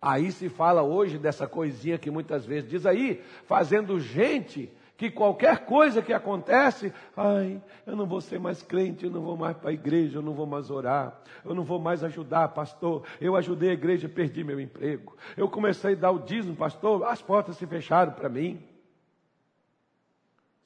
Aí 0.01 0.31
se 0.31 0.49
fala 0.49 0.81
hoje 0.81 1.19
dessa 1.19 1.47
coisinha 1.47 1.99
que 1.99 2.09
muitas 2.09 2.43
vezes 2.43 2.67
diz 2.67 2.85
aí, 2.87 3.23
fazendo 3.45 3.99
gente 3.99 4.71
que 5.01 5.09
qualquer 5.09 5.65
coisa 5.65 5.99
que 5.99 6.13
acontece, 6.13 6.93
ai, 7.17 7.59
eu 7.87 7.95
não 7.95 8.05
vou 8.05 8.21
ser 8.21 8.39
mais 8.39 8.61
crente, 8.61 9.03
eu 9.03 9.09
não 9.09 9.23
vou 9.23 9.35
mais 9.35 9.57
para 9.57 9.71
a 9.71 9.73
igreja, 9.73 10.19
eu 10.19 10.21
não 10.21 10.35
vou 10.35 10.45
mais 10.45 10.69
orar, 10.69 11.19
eu 11.43 11.55
não 11.55 11.63
vou 11.63 11.79
mais 11.79 12.03
ajudar, 12.03 12.49
pastor. 12.49 13.03
Eu 13.19 13.35
ajudei 13.35 13.71
a 13.71 13.73
igreja, 13.73 14.07
perdi 14.07 14.43
meu 14.43 14.59
emprego. 14.59 15.17
Eu 15.35 15.49
comecei 15.49 15.93
a 15.93 15.95
dar 15.95 16.11
o 16.11 16.19
dízimo, 16.19 16.55
pastor, 16.55 17.03
as 17.05 17.19
portas 17.19 17.57
se 17.57 17.65
fecharam 17.65 18.13
para 18.13 18.29
mim. 18.29 18.63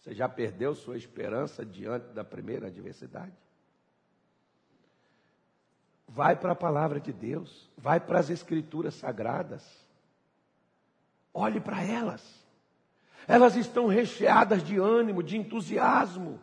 Você 0.02 0.14
já 0.14 0.28
perdeu 0.28 0.76
sua 0.76 0.98
esperança 0.98 1.66
diante 1.66 2.08
da 2.08 2.26
primeira 2.26 2.68
adversidade? 2.68 3.32
Vai 6.10 6.36
para 6.36 6.52
a 6.52 6.56
palavra 6.56 7.00
de 7.00 7.14
Deus, 7.14 7.72
vai 7.78 8.02
para 8.02 8.20
as 8.20 8.30
escrituras 8.30 8.96
sagradas. 8.96 9.66
Olhe 11.34 11.62
para 11.62 11.82
elas. 11.82 12.45
Elas 13.28 13.56
estão 13.56 13.88
recheadas 13.88 14.64
de 14.64 14.78
ânimo, 14.78 15.24
de 15.24 15.38
entusiasmo. 15.38 16.40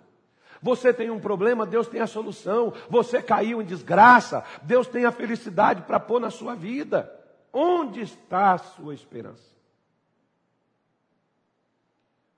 Você 0.60 0.92
tem 0.92 1.10
um 1.10 1.20
problema, 1.20 1.66
Deus 1.66 1.88
tem 1.88 2.00
a 2.00 2.06
solução. 2.06 2.72
Você 2.88 3.22
caiu 3.22 3.60
em 3.60 3.64
desgraça, 3.64 4.44
Deus 4.62 4.86
tem 4.86 5.04
a 5.04 5.12
felicidade 5.12 5.82
para 5.82 5.98
pôr 5.98 6.20
na 6.20 6.30
sua 6.30 6.54
vida. 6.54 7.12
Onde 7.52 8.00
está 8.00 8.52
a 8.52 8.58
sua 8.58 8.94
esperança? 8.94 9.52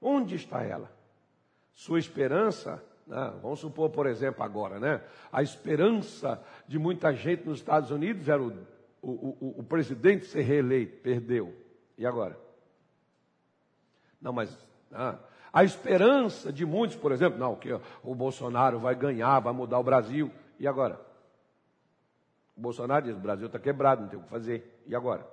Onde 0.00 0.35
está 0.35 0.62
ela? 0.62 0.90
Sua 1.72 1.98
esperança 1.98 2.83
né? 3.07 3.35
Vamos 3.42 3.61
supor, 3.61 3.90
por 3.90 4.07
exemplo, 4.07 4.42
agora, 4.42 4.78
né? 4.78 5.02
A 5.30 5.42
esperança 5.42 6.42
de 6.66 6.78
muita 6.78 7.12
gente 7.12 7.46
nos 7.46 7.59
Estados 7.59 7.90
Unidos 7.90 8.28
era 8.28 8.42
o, 8.42 8.48
o, 9.02 9.37
o, 9.40 9.54
o 9.61 9.62
presidente 9.62 10.26
ser 10.26 10.42
reeleito, 10.42 11.02
perdeu. 11.02 11.54
E 11.98 12.07
agora? 12.07 12.38
Não, 14.24 14.32
mas 14.32 14.58
ah, 14.90 15.16
a 15.52 15.62
esperança 15.64 16.50
de 16.50 16.64
muitos, 16.64 16.96
por 16.96 17.12
exemplo, 17.12 17.38
não, 17.38 17.54
que 17.54 17.70
o 18.02 18.14
Bolsonaro 18.14 18.78
vai 18.78 18.94
ganhar, 18.94 19.38
vai 19.38 19.52
mudar 19.52 19.78
o 19.78 19.84
Brasil. 19.84 20.30
E 20.58 20.66
agora? 20.66 20.98
O 22.56 22.60
Bolsonaro 22.62 23.04
diz: 23.04 23.14
o 23.14 23.20
Brasil 23.20 23.46
está 23.46 23.58
quebrado, 23.58 24.00
não 24.00 24.08
tem 24.08 24.18
o 24.18 24.22
que 24.22 24.30
fazer. 24.30 24.82
E 24.87 24.96
agora? 24.96 25.28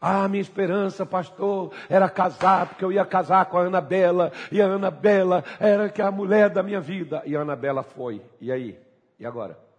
Ah, 0.00 0.26
minha 0.26 0.40
esperança, 0.40 1.06
pastor, 1.06 1.72
era 1.88 2.08
casar, 2.08 2.66
porque 2.66 2.84
eu 2.84 2.90
ia 2.90 3.04
casar 3.04 3.44
com 3.44 3.58
a 3.58 3.66
Anabela, 3.66 4.32
e 4.50 4.60
a 4.60 4.66
Anabela 4.66 5.44
era 5.60 5.88
que 5.88 6.02
a 6.02 6.10
mulher 6.10 6.50
da 6.50 6.64
minha 6.64 6.80
vida. 6.80 7.22
E 7.26 7.36
a 7.36 7.42
Anabela 7.42 7.84
foi. 7.84 8.20
E 8.40 8.50
aí? 8.50 8.76
E 9.20 9.26
agora? 9.26 9.69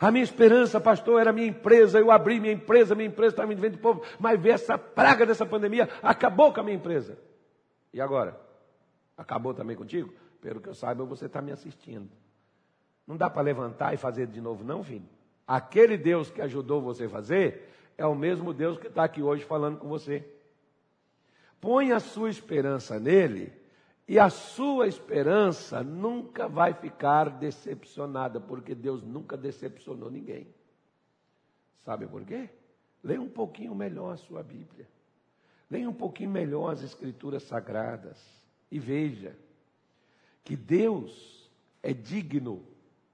A 0.00 0.10
minha 0.10 0.22
esperança, 0.22 0.80
pastor, 0.80 1.20
era 1.20 1.32
minha 1.32 1.46
empresa. 1.46 1.98
Eu 1.98 2.10
abri 2.10 2.38
minha 2.38 2.52
empresa, 2.52 2.94
minha 2.94 3.08
empresa 3.08 3.32
estava 3.32 3.48
me 3.48 3.54
vendo 3.54 3.72
de 3.72 3.78
povo, 3.78 4.02
mas 4.18 4.40
ver 4.40 4.50
essa 4.50 4.78
praga 4.78 5.26
dessa 5.26 5.44
pandemia 5.44 5.88
acabou 6.02 6.52
com 6.52 6.60
a 6.60 6.62
minha 6.62 6.76
empresa. 6.76 7.18
E 7.92 8.00
agora? 8.00 8.38
Acabou 9.16 9.52
também 9.52 9.76
contigo? 9.76 10.12
Pelo 10.40 10.60
que 10.60 10.68
eu 10.68 10.74
saiba, 10.74 11.04
você 11.04 11.26
está 11.26 11.42
me 11.42 11.50
assistindo. 11.50 12.08
Não 13.06 13.16
dá 13.16 13.28
para 13.28 13.42
levantar 13.42 13.94
e 13.94 13.96
fazer 13.96 14.26
de 14.26 14.40
novo, 14.40 14.62
não, 14.62 14.84
filho. 14.84 15.08
Aquele 15.46 15.96
Deus 15.96 16.30
que 16.30 16.42
ajudou 16.42 16.80
você 16.80 17.06
a 17.06 17.08
fazer, 17.08 17.68
é 17.96 18.06
o 18.06 18.14
mesmo 18.14 18.52
Deus 18.52 18.78
que 18.78 18.86
está 18.86 19.02
aqui 19.02 19.22
hoje 19.22 19.44
falando 19.44 19.78
com 19.78 19.88
você. 19.88 20.24
Põe 21.60 21.90
a 21.90 21.98
sua 21.98 22.30
esperança 22.30 23.00
nele 23.00 23.57
e 24.08 24.18
a 24.18 24.30
sua 24.30 24.88
esperança 24.88 25.82
nunca 25.82 26.48
vai 26.48 26.72
ficar 26.72 27.28
decepcionada, 27.28 28.40
porque 28.40 28.74
Deus 28.74 29.02
nunca 29.02 29.36
decepcionou 29.36 30.10
ninguém. 30.10 30.48
Sabe 31.84 32.06
por 32.06 32.24
quê? 32.24 32.48
Leia 33.04 33.20
um 33.20 33.28
pouquinho 33.28 33.74
melhor 33.74 34.14
a 34.14 34.16
sua 34.16 34.42
Bíblia. 34.42 34.88
Leia 35.70 35.88
um 35.88 35.92
pouquinho 35.92 36.30
melhor 36.30 36.72
as 36.72 36.82
Escrituras 36.82 37.42
Sagradas 37.42 38.18
e 38.70 38.78
veja 38.78 39.36
que 40.42 40.56
Deus 40.56 41.50
é 41.82 41.92
digno 41.92 42.64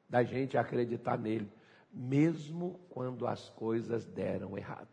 da 0.09 0.23
gente 0.23 0.57
acreditar 0.57 1.19
nele 1.19 1.51
mesmo 1.93 2.81
quando 2.89 3.27
as 3.27 3.49
coisas 3.51 4.05
deram 4.05 4.57
errado. 4.57 4.89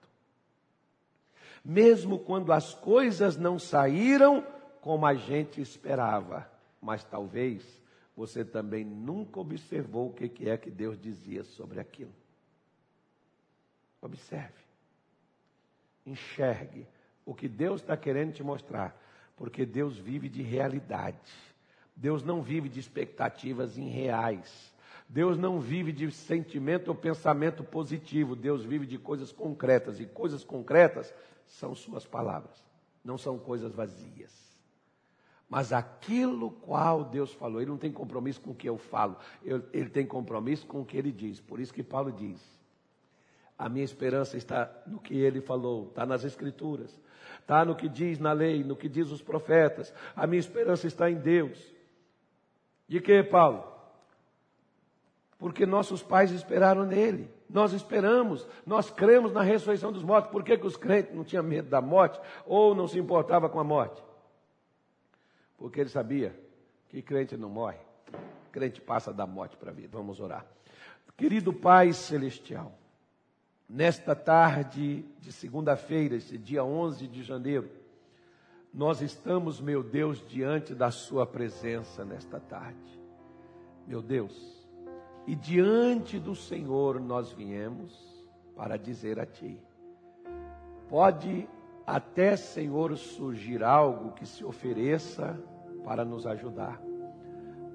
mesmo 1.64 2.18
quando 2.18 2.52
as 2.52 2.74
coisas 2.74 3.38
não 3.38 3.60
saíram 3.60 4.44
como 4.82 5.06
a 5.06 5.14
gente 5.14 5.62
esperava. 5.62 6.50
Mas 6.82 7.04
talvez 7.04 7.64
você 8.16 8.44
também 8.44 8.84
nunca 8.84 9.40
observou 9.40 10.10
o 10.10 10.14
que 10.14 10.50
é 10.50 10.58
que 10.58 10.70
Deus 10.70 11.00
dizia 11.00 11.44
sobre 11.44 11.80
aquilo. 11.80 12.12
Observe, 14.02 14.62
enxergue 16.06 16.88
o 17.24 17.36
que 17.36 17.48
Deus 17.48 17.82
está 17.82 17.96
querendo 17.96 18.34
te 18.34 18.44
mostrar, 18.44 19.00
porque 19.38 19.66
Deus 19.66 19.96
vive 19.96 20.28
de 20.28 20.42
realidade. 20.42 21.32
Deus 21.96 22.24
não 22.24 22.42
vive 22.42 22.68
de 22.68 22.80
expectativas 22.80 23.78
irreais. 23.78 24.74
Deus 25.08 25.38
não 25.38 25.60
vive 25.60 25.92
de 25.92 26.10
sentimento 26.10 26.88
ou 26.88 26.96
pensamento 26.96 27.64
positivo. 27.64 28.36
Deus 28.36 28.64
vive 28.64 28.88
de 28.88 28.98
coisas 28.98 29.32
concretas. 29.32 30.00
E 30.00 30.06
coisas 30.06 30.44
concretas 30.44 31.14
são 31.48 31.76
Suas 31.76 32.08
palavras, 32.08 32.64
não 33.04 33.18
são 33.18 33.38
coisas 33.38 33.74
vazias. 33.74 34.51
Mas 35.52 35.74
aquilo 35.74 36.50
qual 36.50 37.04
Deus 37.04 37.34
falou, 37.34 37.60
Ele 37.60 37.70
não 37.70 37.78
tem 37.78 37.92
compromisso 37.92 38.40
com 38.40 38.52
o 38.52 38.56
que 38.56 38.70
eu 38.70 38.78
falo, 38.78 39.18
Ele 39.44 39.90
tem 39.90 40.06
compromisso 40.06 40.66
com 40.66 40.80
o 40.80 40.86
que 40.86 40.96
Ele 40.96 41.12
diz. 41.12 41.42
Por 41.42 41.60
isso 41.60 41.74
que 41.74 41.84
Paulo 41.84 42.10
diz: 42.10 42.42
a 43.60 43.68
minha 43.68 43.84
esperança 43.84 44.38
está 44.38 44.72
no 44.88 44.98
que 44.98 45.14
Ele 45.14 45.42
falou, 45.42 45.90
está 45.90 46.06
nas 46.06 46.24
Escrituras, 46.24 46.98
está 47.38 47.66
no 47.66 47.76
que 47.76 47.90
diz 47.90 48.18
na 48.18 48.32
lei, 48.32 48.64
no 48.64 48.78
que 48.78 48.88
diz 48.88 49.12
os 49.12 49.22
profetas. 49.22 49.94
A 50.16 50.26
minha 50.26 50.40
esperança 50.40 50.88
está 50.88 51.12
em 51.12 51.16
Deus. 51.16 51.62
De 52.88 53.02
que, 53.02 53.22
Paulo? 53.22 53.70
Porque 55.38 55.66
nossos 55.66 56.02
pais 56.02 56.32
esperaram 56.32 56.86
nele. 56.86 57.30
Nós 57.50 57.74
esperamos, 57.74 58.48
nós 58.66 58.90
cremos 58.90 59.34
na 59.34 59.42
ressurreição 59.42 59.92
dos 59.92 60.02
mortos. 60.02 60.32
Por 60.32 60.46
que, 60.46 60.58
que 60.58 60.66
os 60.66 60.78
crentes 60.78 61.14
não 61.14 61.26
tinham 61.26 61.44
medo 61.44 61.70
da 61.70 61.82
morte 61.82 62.22
ou 62.46 62.74
não 62.74 62.88
se 62.88 62.98
importava 62.98 63.50
com 63.50 63.60
a 63.60 63.66
morte? 63.66 64.02
Porque 65.62 65.80
ele 65.80 65.90
sabia 65.90 66.36
que 66.90 67.04
crente 67.04 67.38
não 67.38 67.48
morre, 67.48 67.78
crente 68.52 68.82
passa 68.82 69.14
da 69.14 69.28
morte 69.28 69.56
para 69.56 69.70
a 69.70 69.74
vida. 69.74 69.96
Vamos 69.96 70.20
orar. 70.20 70.44
Querido 71.16 71.54
Pai 71.54 71.94
Celestial, 71.94 72.74
nesta 73.70 74.16
tarde 74.16 75.06
de 75.20 75.32
segunda-feira, 75.32 76.16
esse 76.16 76.36
dia 76.36 76.64
11 76.64 77.08
de 77.08 77.22
janeiro, 77.22 77.70
nós 78.74 79.04
estamos, 79.04 79.62
meu 79.62 79.84
Deus, 79.84 80.26
diante 80.28 80.74
da 80.74 80.90
Sua 80.90 81.28
presença 81.28 82.04
nesta 82.04 82.40
tarde. 82.40 83.00
Meu 83.86 84.02
Deus, 84.02 84.68
e 85.28 85.36
diante 85.36 86.18
do 86.18 86.36
Senhor 86.36 87.00
nós 87.00 87.32
viemos 87.34 88.26
para 88.56 88.78
dizer 88.78 89.20
a 89.20 89.28
Ti: 89.28 89.62
pode 90.90 91.48
até, 91.86 92.36
Senhor, 92.36 92.98
surgir 92.98 93.64
algo 93.64 94.14
que 94.14 94.26
se 94.26 94.44
ofereça 94.44 95.40
para 95.84 96.06
nos 96.06 96.26
ajudar, 96.26 96.82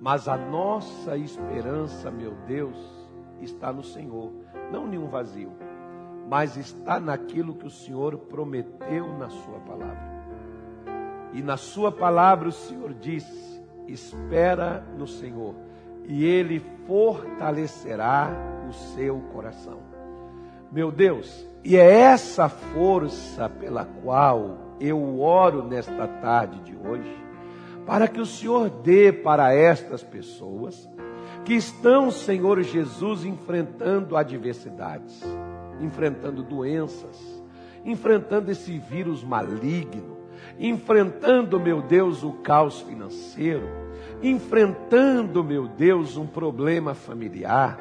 mas 0.01 0.29
a 0.29 0.37
nossa 0.37 1.17
esperança, 1.17 2.11
meu 2.11 2.33
Deus, 2.47 2.77
está 3.41 3.73
no 3.73 3.83
Senhor, 3.83 4.33
não 4.71 4.87
nenhum 4.87 5.09
vazio, 5.09 5.53
mas 6.29 6.57
está 6.57 6.99
naquilo 7.01 7.55
que 7.55 7.67
o 7.67 7.71
Senhor 7.71 8.17
prometeu 8.19 9.17
na 9.17 9.29
Sua 9.29 9.59
palavra. 9.61 10.17
E 11.33 11.43
na 11.43 11.57
Sua 11.57 11.91
palavra 11.93 12.49
o 12.49 12.53
Senhor 12.53 12.93
disse: 12.95 13.63
espera 13.87 14.85
no 14.97 15.07
Senhor 15.07 15.55
e 16.05 16.25
Ele 16.25 16.61
fortalecerá 16.87 18.31
o 18.69 18.73
seu 18.73 19.21
coração. 19.33 19.79
Meu 20.71 20.91
Deus, 20.91 21.47
e 21.65 21.77
é 21.77 21.91
essa 21.91 22.49
força 22.49 23.49
pela 23.49 23.85
qual 23.85 24.59
eu 24.81 25.21
oro 25.21 25.63
nesta 25.65 26.07
tarde 26.07 26.61
de 26.61 26.77
hoje, 26.77 27.26
para 27.87 28.09
que 28.09 28.21
o 28.21 28.27
Senhor 28.27 28.69
dê 28.69 29.13
para 29.13 29.55
estas 29.55 30.03
pessoas 30.03 30.89
que 31.45 31.55
estão, 31.55 32.11
Senhor 32.11 32.61
Jesus, 32.63 33.25
enfrentando 33.25 34.17
adversidades, 34.17 35.23
enfrentando 35.81 36.43
doenças, 36.43 37.17
enfrentando 37.85 38.51
esse 38.51 38.77
vírus 38.77 39.23
maligno, 39.23 40.17
enfrentando, 40.59 41.61
meu 41.61 41.81
Deus, 41.81 42.25
o 42.25 42.33
caos 42.33 42.81
financeiro, 42.81 43.69
enfrentando, 44.21 45.45
meu 45.45 45.69
Deus, 45.69 46.17
um 46.17 46.27
problema 46.27 46.95
familiar, 46.95 47.79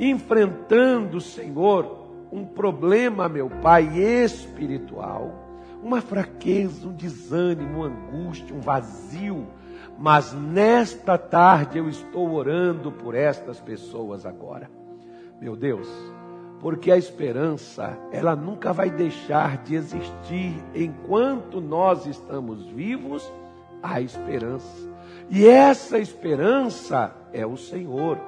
enfrentando, 0.00 1.20
Senhor, 1.20 2.08
um 2.32 2.44
problema, 2.44 3.28
meu 3.28 3.48
Pai, 3.48 3.96
espiritual, 4.00 5.45
uma 5.86 6.00
fraqueza, 6.00 6.88
um 6.88 6.92
desânimo, 6.92 7.84
uma 7.84 7.86
angústia, 7.86 8.52
um 8.54 8.60
vazio. 8.60 9.46
Mas 9.96 10.32
nesta 10.32 11.16
tarde 11.16 11.78
eu 11.78 11.88
estou 11.88 12.32
orando 12.32 12.90
por 12.90 13.14
estas 13.14 13.60
pessoas 13.60 14.26
agora. 14.26 14.68
Meu 15.40 15.54
Deus, 15.54 15.88
porque 16.60 16.90
a 16.90 16.98
esperança, 16.98 17.96
ela 18.10 18.34
nunca 18.34 18.72
vai 18.72 18.90
deixar 18.90 19.58
de 19.58 19.76
existir 19.76 20.56
enquanto 20.74 21.60
nós 21.60 22.04
estamos 22.04 22.66
vivos, 22.66 23.32
há 23.80 24.00
esperança. 24.00 24.90
E 25.30 25.46
essa 25.46 26.00
esperança 26.00 27.14
é 27.32 27.46
o 27.46 27.56
Senhor. 27.56 28.18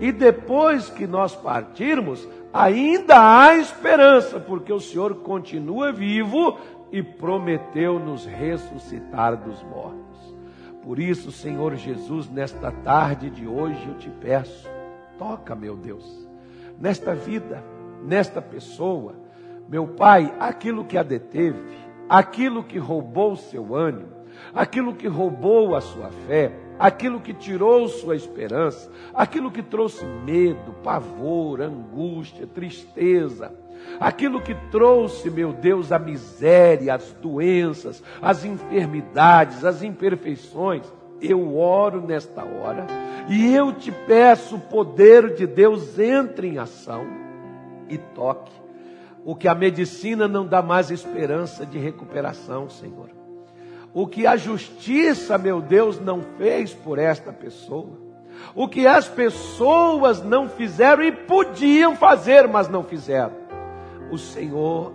E 0.00 0.10
depois 0.10 0.90
que 0.90 1.06
nós 1.06 1.34
partirmos, 1.34 2.26
ainda 2.52 3.16
há 3.16 3.56
esperança, 3.56 4.40
porque 4.40 4.72
o 4.72 4.80
Senhor 4.80 5.16
continua 5.16 5.92
vivo 5.92 6.58
e 6.94 7.02
prometeu 7.02 7.98
nos 7.98 8.24
ressuscitar 8.24 9.36
dos 9.36 9.60
mortos. 9.64 10.36
Por 10.80 11.00
isso, 11.00 11.32
Senhor 11.32 11.74
Jesus, 11.74 12.30
nesta 12.30 12.70
tarde 12.70 13.28
de 13.30 13.48
hoje 13.48 13.84
eu 13.84 13.98
te 13.98 14.08
peço, 14.08 14.70
toca, 15.18 15.56
meu 15.56 15.76
Deus, 15.76 16.24
nesta 16.78 17.12
vida, 17.12 17.64
nesta 18.00 18.40
pessoa, 18.40 19.16
meu 19.68 19.88
Pai, 19.88 20.32
aquilo 20.38 20.84
que 20.84 20.96
a 20.96 21.02
deteve, 21.02 21.76
aquilo 22.08 22.62
que 22.62 22.78
roubou 22.78 23.32
o 23.32 23.36
seu 23.36 23.74
ânimo, 23.74 24.12
aquilo 24.54 24.94
que 24.94 25.08
roubou 25.08 25.74
a 25.74 25.80
sua 25.80 26.10
fé, 26.28 26.52
aquilo 26.78 27.18
que 27.18 27.34
tirou 27.34 27.88
sua 27.88 28.14
esperança, 28.14 28.88
aquilo 29.12 29.50
que 29.50 29.64
trouxe 29.64 30.06
medo, 30.06 30.72
pavor, 30.74 31.60
angústia, 31.60 32.46
tristeza, 32.46 33.52
aquilo 33.98 34.40
que 34.40 34.54
trouxe, 34.70 35.30
meu 35.30 35.52
Deus, 35.52 35.92
a 35.92 35.98
miséria, 35.98 36.94
as 36.94 37.12
doenças, 37.20 38.02
as 38.20 38.44
enfermidades, 38.44 39.64
as 39.64 39.82
imperfeições. 39.82 40.82
Eu 41.20 41.56
oro 41.56 42.00
nesta 42.06 42.44
hora 42.44 42.86
e 43.28 43.54
eu 43.54 43.72
te 43.72 43.90
peço, 43.90 44.56
o 44.56 44.60
poder 44.60 45.34
de 45.34 45.46
Deus 45.46 45.98
entre 45.98 46.48
em 46.48 46.58
ação 46.58 47.06
e 47.88 47.96
toque 47.96 48.52
o 49.24 49.34
que 49.34 49.48
a 49.48 49.54
medicina 49.54 50.28
não 50.28 50.46
dá 50.46 50.60
mais 50.60 50.90
esperança 50.90 51.64
de 51.64 51.78
recuperação, 51.78 52.68
Senhor 52.68 53.24
o 53.94 54.08
que 54.08 54.26
a 54.26 54.36
justiça, 54.36 55.38
meu 55.38 55.62
Deus, 55.62 56.00
não 56.00 56.20
fez 56.36 56.74
por 56.74 56.98
esta 56.98 57.32
pessoa, 57.32 57.96
o 58.52 58.66
que 58.66 58.88
as 58.88 59.08
pessoas 59.08 60.20
não 60.20 60.48
fizeram 60.48 61.04
e 61.04 61.12
podiam 61.12 61.94
fazer, 61.94 62.48
mas 62.48 62.68
não 62.68 62.82
fizeram. 62.82 63.43
O 64.14 64.18
Senhor 64.18 64.92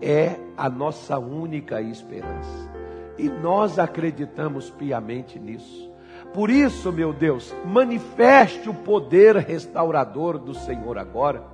é 0.00 0.34
a 0.56 0.66
nossa 0.70 1.18
única 1.18 1.82
esperança 1.82 2.72
e 3.18 3.28
nós 3.28 3.78
acreditamos 3.78 4.70
piamente 4.70 5.38
nisso. 5.38 5.92
Por 6.32 6.48
isso, 6.48 6.90
meu 6.90 7.12
Deus, 7.12 7.54
manifeste 7.66 8.70
o 8.70 8.74
poder 8.74 9.36
restaurador 9.36 10.38
do 10.38 10.54
Senhor 10.54 10.96
agora. 10.96 11.44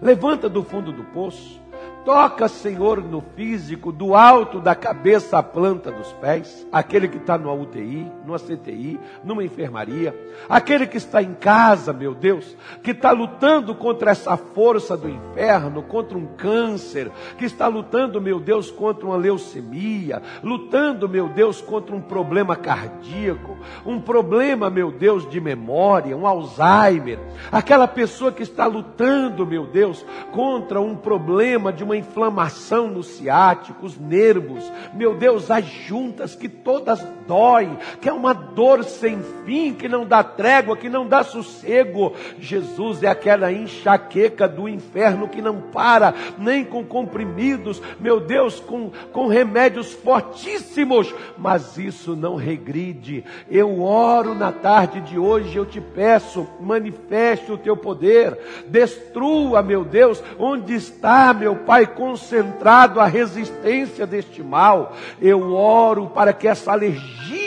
Levanta 0.00 0.48
do 0.48 0.62
fundo 0.62 0.92
do 0.92 1.04
poço 1.04 1.61
Toca, 2.04 2.48
Senhor, 2.48 3.00
no 3.00 3.20
físico, 3.36 3.92
do 3.92 4.16
alto 4.16 4.60
da 4.60 4.74
cabeça 4.74 5.38
à 5.38 5.42
planta 5.42 5.88
dos 5.92 6.12
pés, 6.14 6.66
aquele 6.72 7.06
que 7.06 7.16
está 7.16 7.38
numa 7.38 7.54
UTI, 7.54 8.10
numa 8.26 8.40
CTI, 8.40 8.98
numa 9.22 9.44
enfermaria, 9.44 10.12
aquele 10.48 10.84
que 10.88 10.96
está 10.96 11.22
em 11.22 11.32
casa, 11.34 11.92
meu 11.92 12.12
Deus, 12.12 12.56
que 12.82 12.90
está 12.90 13.12
lutando 13.12 13.72
contra 13.72 14.10
essa 14.10 14.36
força 14.36 14.96
do 14.96 15.08
inferno, 15.08 15.80
contra 15.84 16.18
um 16.18 16.26
câncer, 16.26 17.08
que 17.38 17.44
está 17.44 17.68
lutando, 17.68 18.20
meu 18.20 18.40
Deus, 18.40 18.68
contra 18.68 19.06
uma 19.06 19.16
leucemia, 19.16 20.20
lutando, 20.42 21.08
meu 21.08 21.28
Deus, 21.28 21.60
contra 21.60 21.94
um 21.94 22.00
problema 22.00 22.56
cardíaco, 22.56 23.56
um 23.86 24.00
problema, 24.00 24.68
meu 24.68 24.90
Deus, 24.90 25.28
de 25.30 25.40
memória, 25.40 26.16
um 26.16 26.26
Alzheimer, 26.26 27.20
aquela 27.52 27.86
pessoa 27.86 28.32
que 28.32 28.42
está 28.42 28.66
lutando, 28.66 29.46
meu 29.46 29.66
Deus, 29.66 30.04
contra 30.32 30.80
um 30.80 30.96
problema 30.96 31.72
de 31.72 31.84
uma 31.84 31.91
uma 31.92 31.96
inflamação 31.96 32.88
no 32.88 33.02
ciático, 33.02 33.84
os 33.84 33.98
nervos, 33.98 34.72
meu 34.94 35.14
Deus, 35.14 35.50
as 35.50 35.64
juntas 35.64 36.34
que 36.34 36.48
todas 36.48 37.00
doem, 37.28 37.76
que 38.00 38.08
é 38.08 38.12
uma 38.12 38.32
dor 38.32 38.82
sem 38.82 39.18
fim, 39.44 39.74
que 39.74 39.88
não 39.88 40.06
dá 40.06 40.24
trégua, 40.24 40.76
que 40.76 40.88
não 40.88 41.06
dá 41.06 41.22
sossego. 41.22 42.14
Jesus 42.38 43.02
é 43.02 43.08
aquela 43.08 43.52
enxaqueca 43.52 44.48
do 44.48 44.68
inferno 44.68 45.28
que 45.28 45.42
não 45.42 45.60
para, 45.60 46.14
nem 46.38 46.64
com 46.64 46.82
comprimidos, 46.84 47.82
meu 48.00 48.18
Deus, 48.18 48.58
com, 48.58 48.90
com 49.12 49.26
remédios 49.26 49.92
fortíssimos, 49.92 51.14
mas 51.36 51.76
isso 51.76 52.16
não 52.16 52.36
regride. 52.36 53.24
Eu 53.50 53.82
oro 53.82 54.34
na 54.34 54.50
tarde 54.50 55.00
de 55.02 55.18
hoje, 55.18 55.56
eu 55.56 55.66
te 55.66 55.80
peço, 55.80 56.46
manifeste 56.58 57.52
o 57.52 57.58
teu 57.58 57.76
poder, 57.76 58.38
destrua, 58.68 59.62
meu 59.62 59.84
Deus, 59.84 60.22
onde 60.38 60.74
está, 60.74 61.34
meu 61.34 61.56
Pai, 61.56 61.81
concentrado 61.86 63.00
a 63.00 63.06
resistência 63.06 64.06
deste 64.06 64.42
mal. 64.42 64.94
Eu 65.20 65.52
oro 65.52 66.08
para 66.08 66.32
que 66.32 66.48
essa 66.48 66.72
alergia 66.72 67.41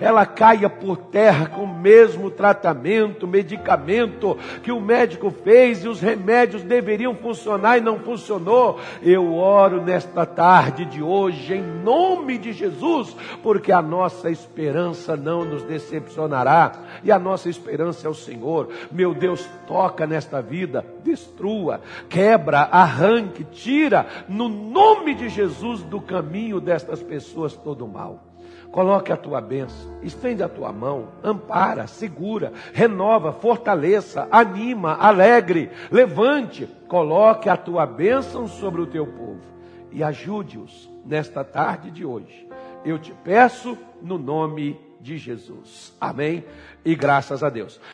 ela 0.00 0.24
caia 0.26 0.68
por 0.68 0.96
terra 0.96 1.46
com 1.46 1.64
o 1.64 1.80
mesmo 1.80 2.30
tratamento, 2.30 3.26
medicamento 3.26 4.36
que 4.62 4.72
o 4.72 4.80
médico 4.80 5.30
fez 5.30 5.84
e 5.84 5.88
os 5.88 6.00
remédios 6.00 6.62
deveriam 6.62 7.14
funcionar 7.14 7.78
e 7.78 7.80
não 7.80 7.98
funcionou. 7.98 8.78
Eu 9.02 9.34
oro 9.34 9.82
nesta 9.82 10.24
tarde 10.24 10.84
de 10.84 11.02
hoje 11.02 11.54
em 11.54 11.62
nome 11.62 12.38
de 12.38 12.52
Jesus, 12.52 13.16
porque 13.42 13.72
a 13.72 13.82
nossa 13.82 14.30
esperança 14.30 15.16
não 15.16 15.44
nos 15.44 15.62
decepcionará 15.62 16.72
e 17.02 17.12
a 17.12 17.18
nossa 17.18 17.48
esperança 17.48 18.06
é 18.06 18.10
o 18.10 18.14
Senhor. 18.14 18.68
Meu 18.90 19.14
Deus, 19.14 19.48
toca 19.66 20.06
nesta 20.06 20.40
vida, 20.40 20.84
destrua, 21.04 21.80
quebra, 22.08 22.60
arranque, 22.60 23.44
tira 23.44 24.06
no 24.28 24.48
nome 24.48 25.14
de 25.14 25.28
Jesus 25.28 25.82
do 25.82 26.00
caminho 26.00 26.60
destas 26.60 27.02
pessoas 27.02 27.54
todo 27.54 27.86
mal. 27.86 28.25
Coloque 28.76 29.10
a 29.10 29.16
tua 29.16 29.40
bênção, 29.40 29.90
estende 30.02 30.42
a 30.42 30.50
tua 30.50 30.70
mão, 30.70 31.08
ampara, 31.24 31.86
segura, 31.86 32.52
renova, 32.74 33.32
fortaleça, 33.32 34.28
anima, 34.30 34.92
alegre, 34.96 35.70
levante, 35.90 36.68
coloque 36.86 37.48
a 37.48 37.56
tua 37.56 37.86
bênção 37.86 38.46
sobre 38.46 38.82
o 38.82 38.86
teu 38.86 39.06
povo 39.06 39.40
e 39.90 40.02
ajude-os 40.02 40.90
nesta 41.06 41.42
tarde 41.42 41.90
de 41.90 42.04
hoje. 42.04 42.46
Eu 42.84 42.98
te 42.98 43.14
peço 43.24 43.78
no 44.02 44.18
nome 44.18 44.78
de 45.00 45.16
Jesus. 45.16 45.94
Amém 45.98 46.44
e 46.84 46.94
graças 46.94 47.42
a 47.42 47.48
Deus. 47.48 47.80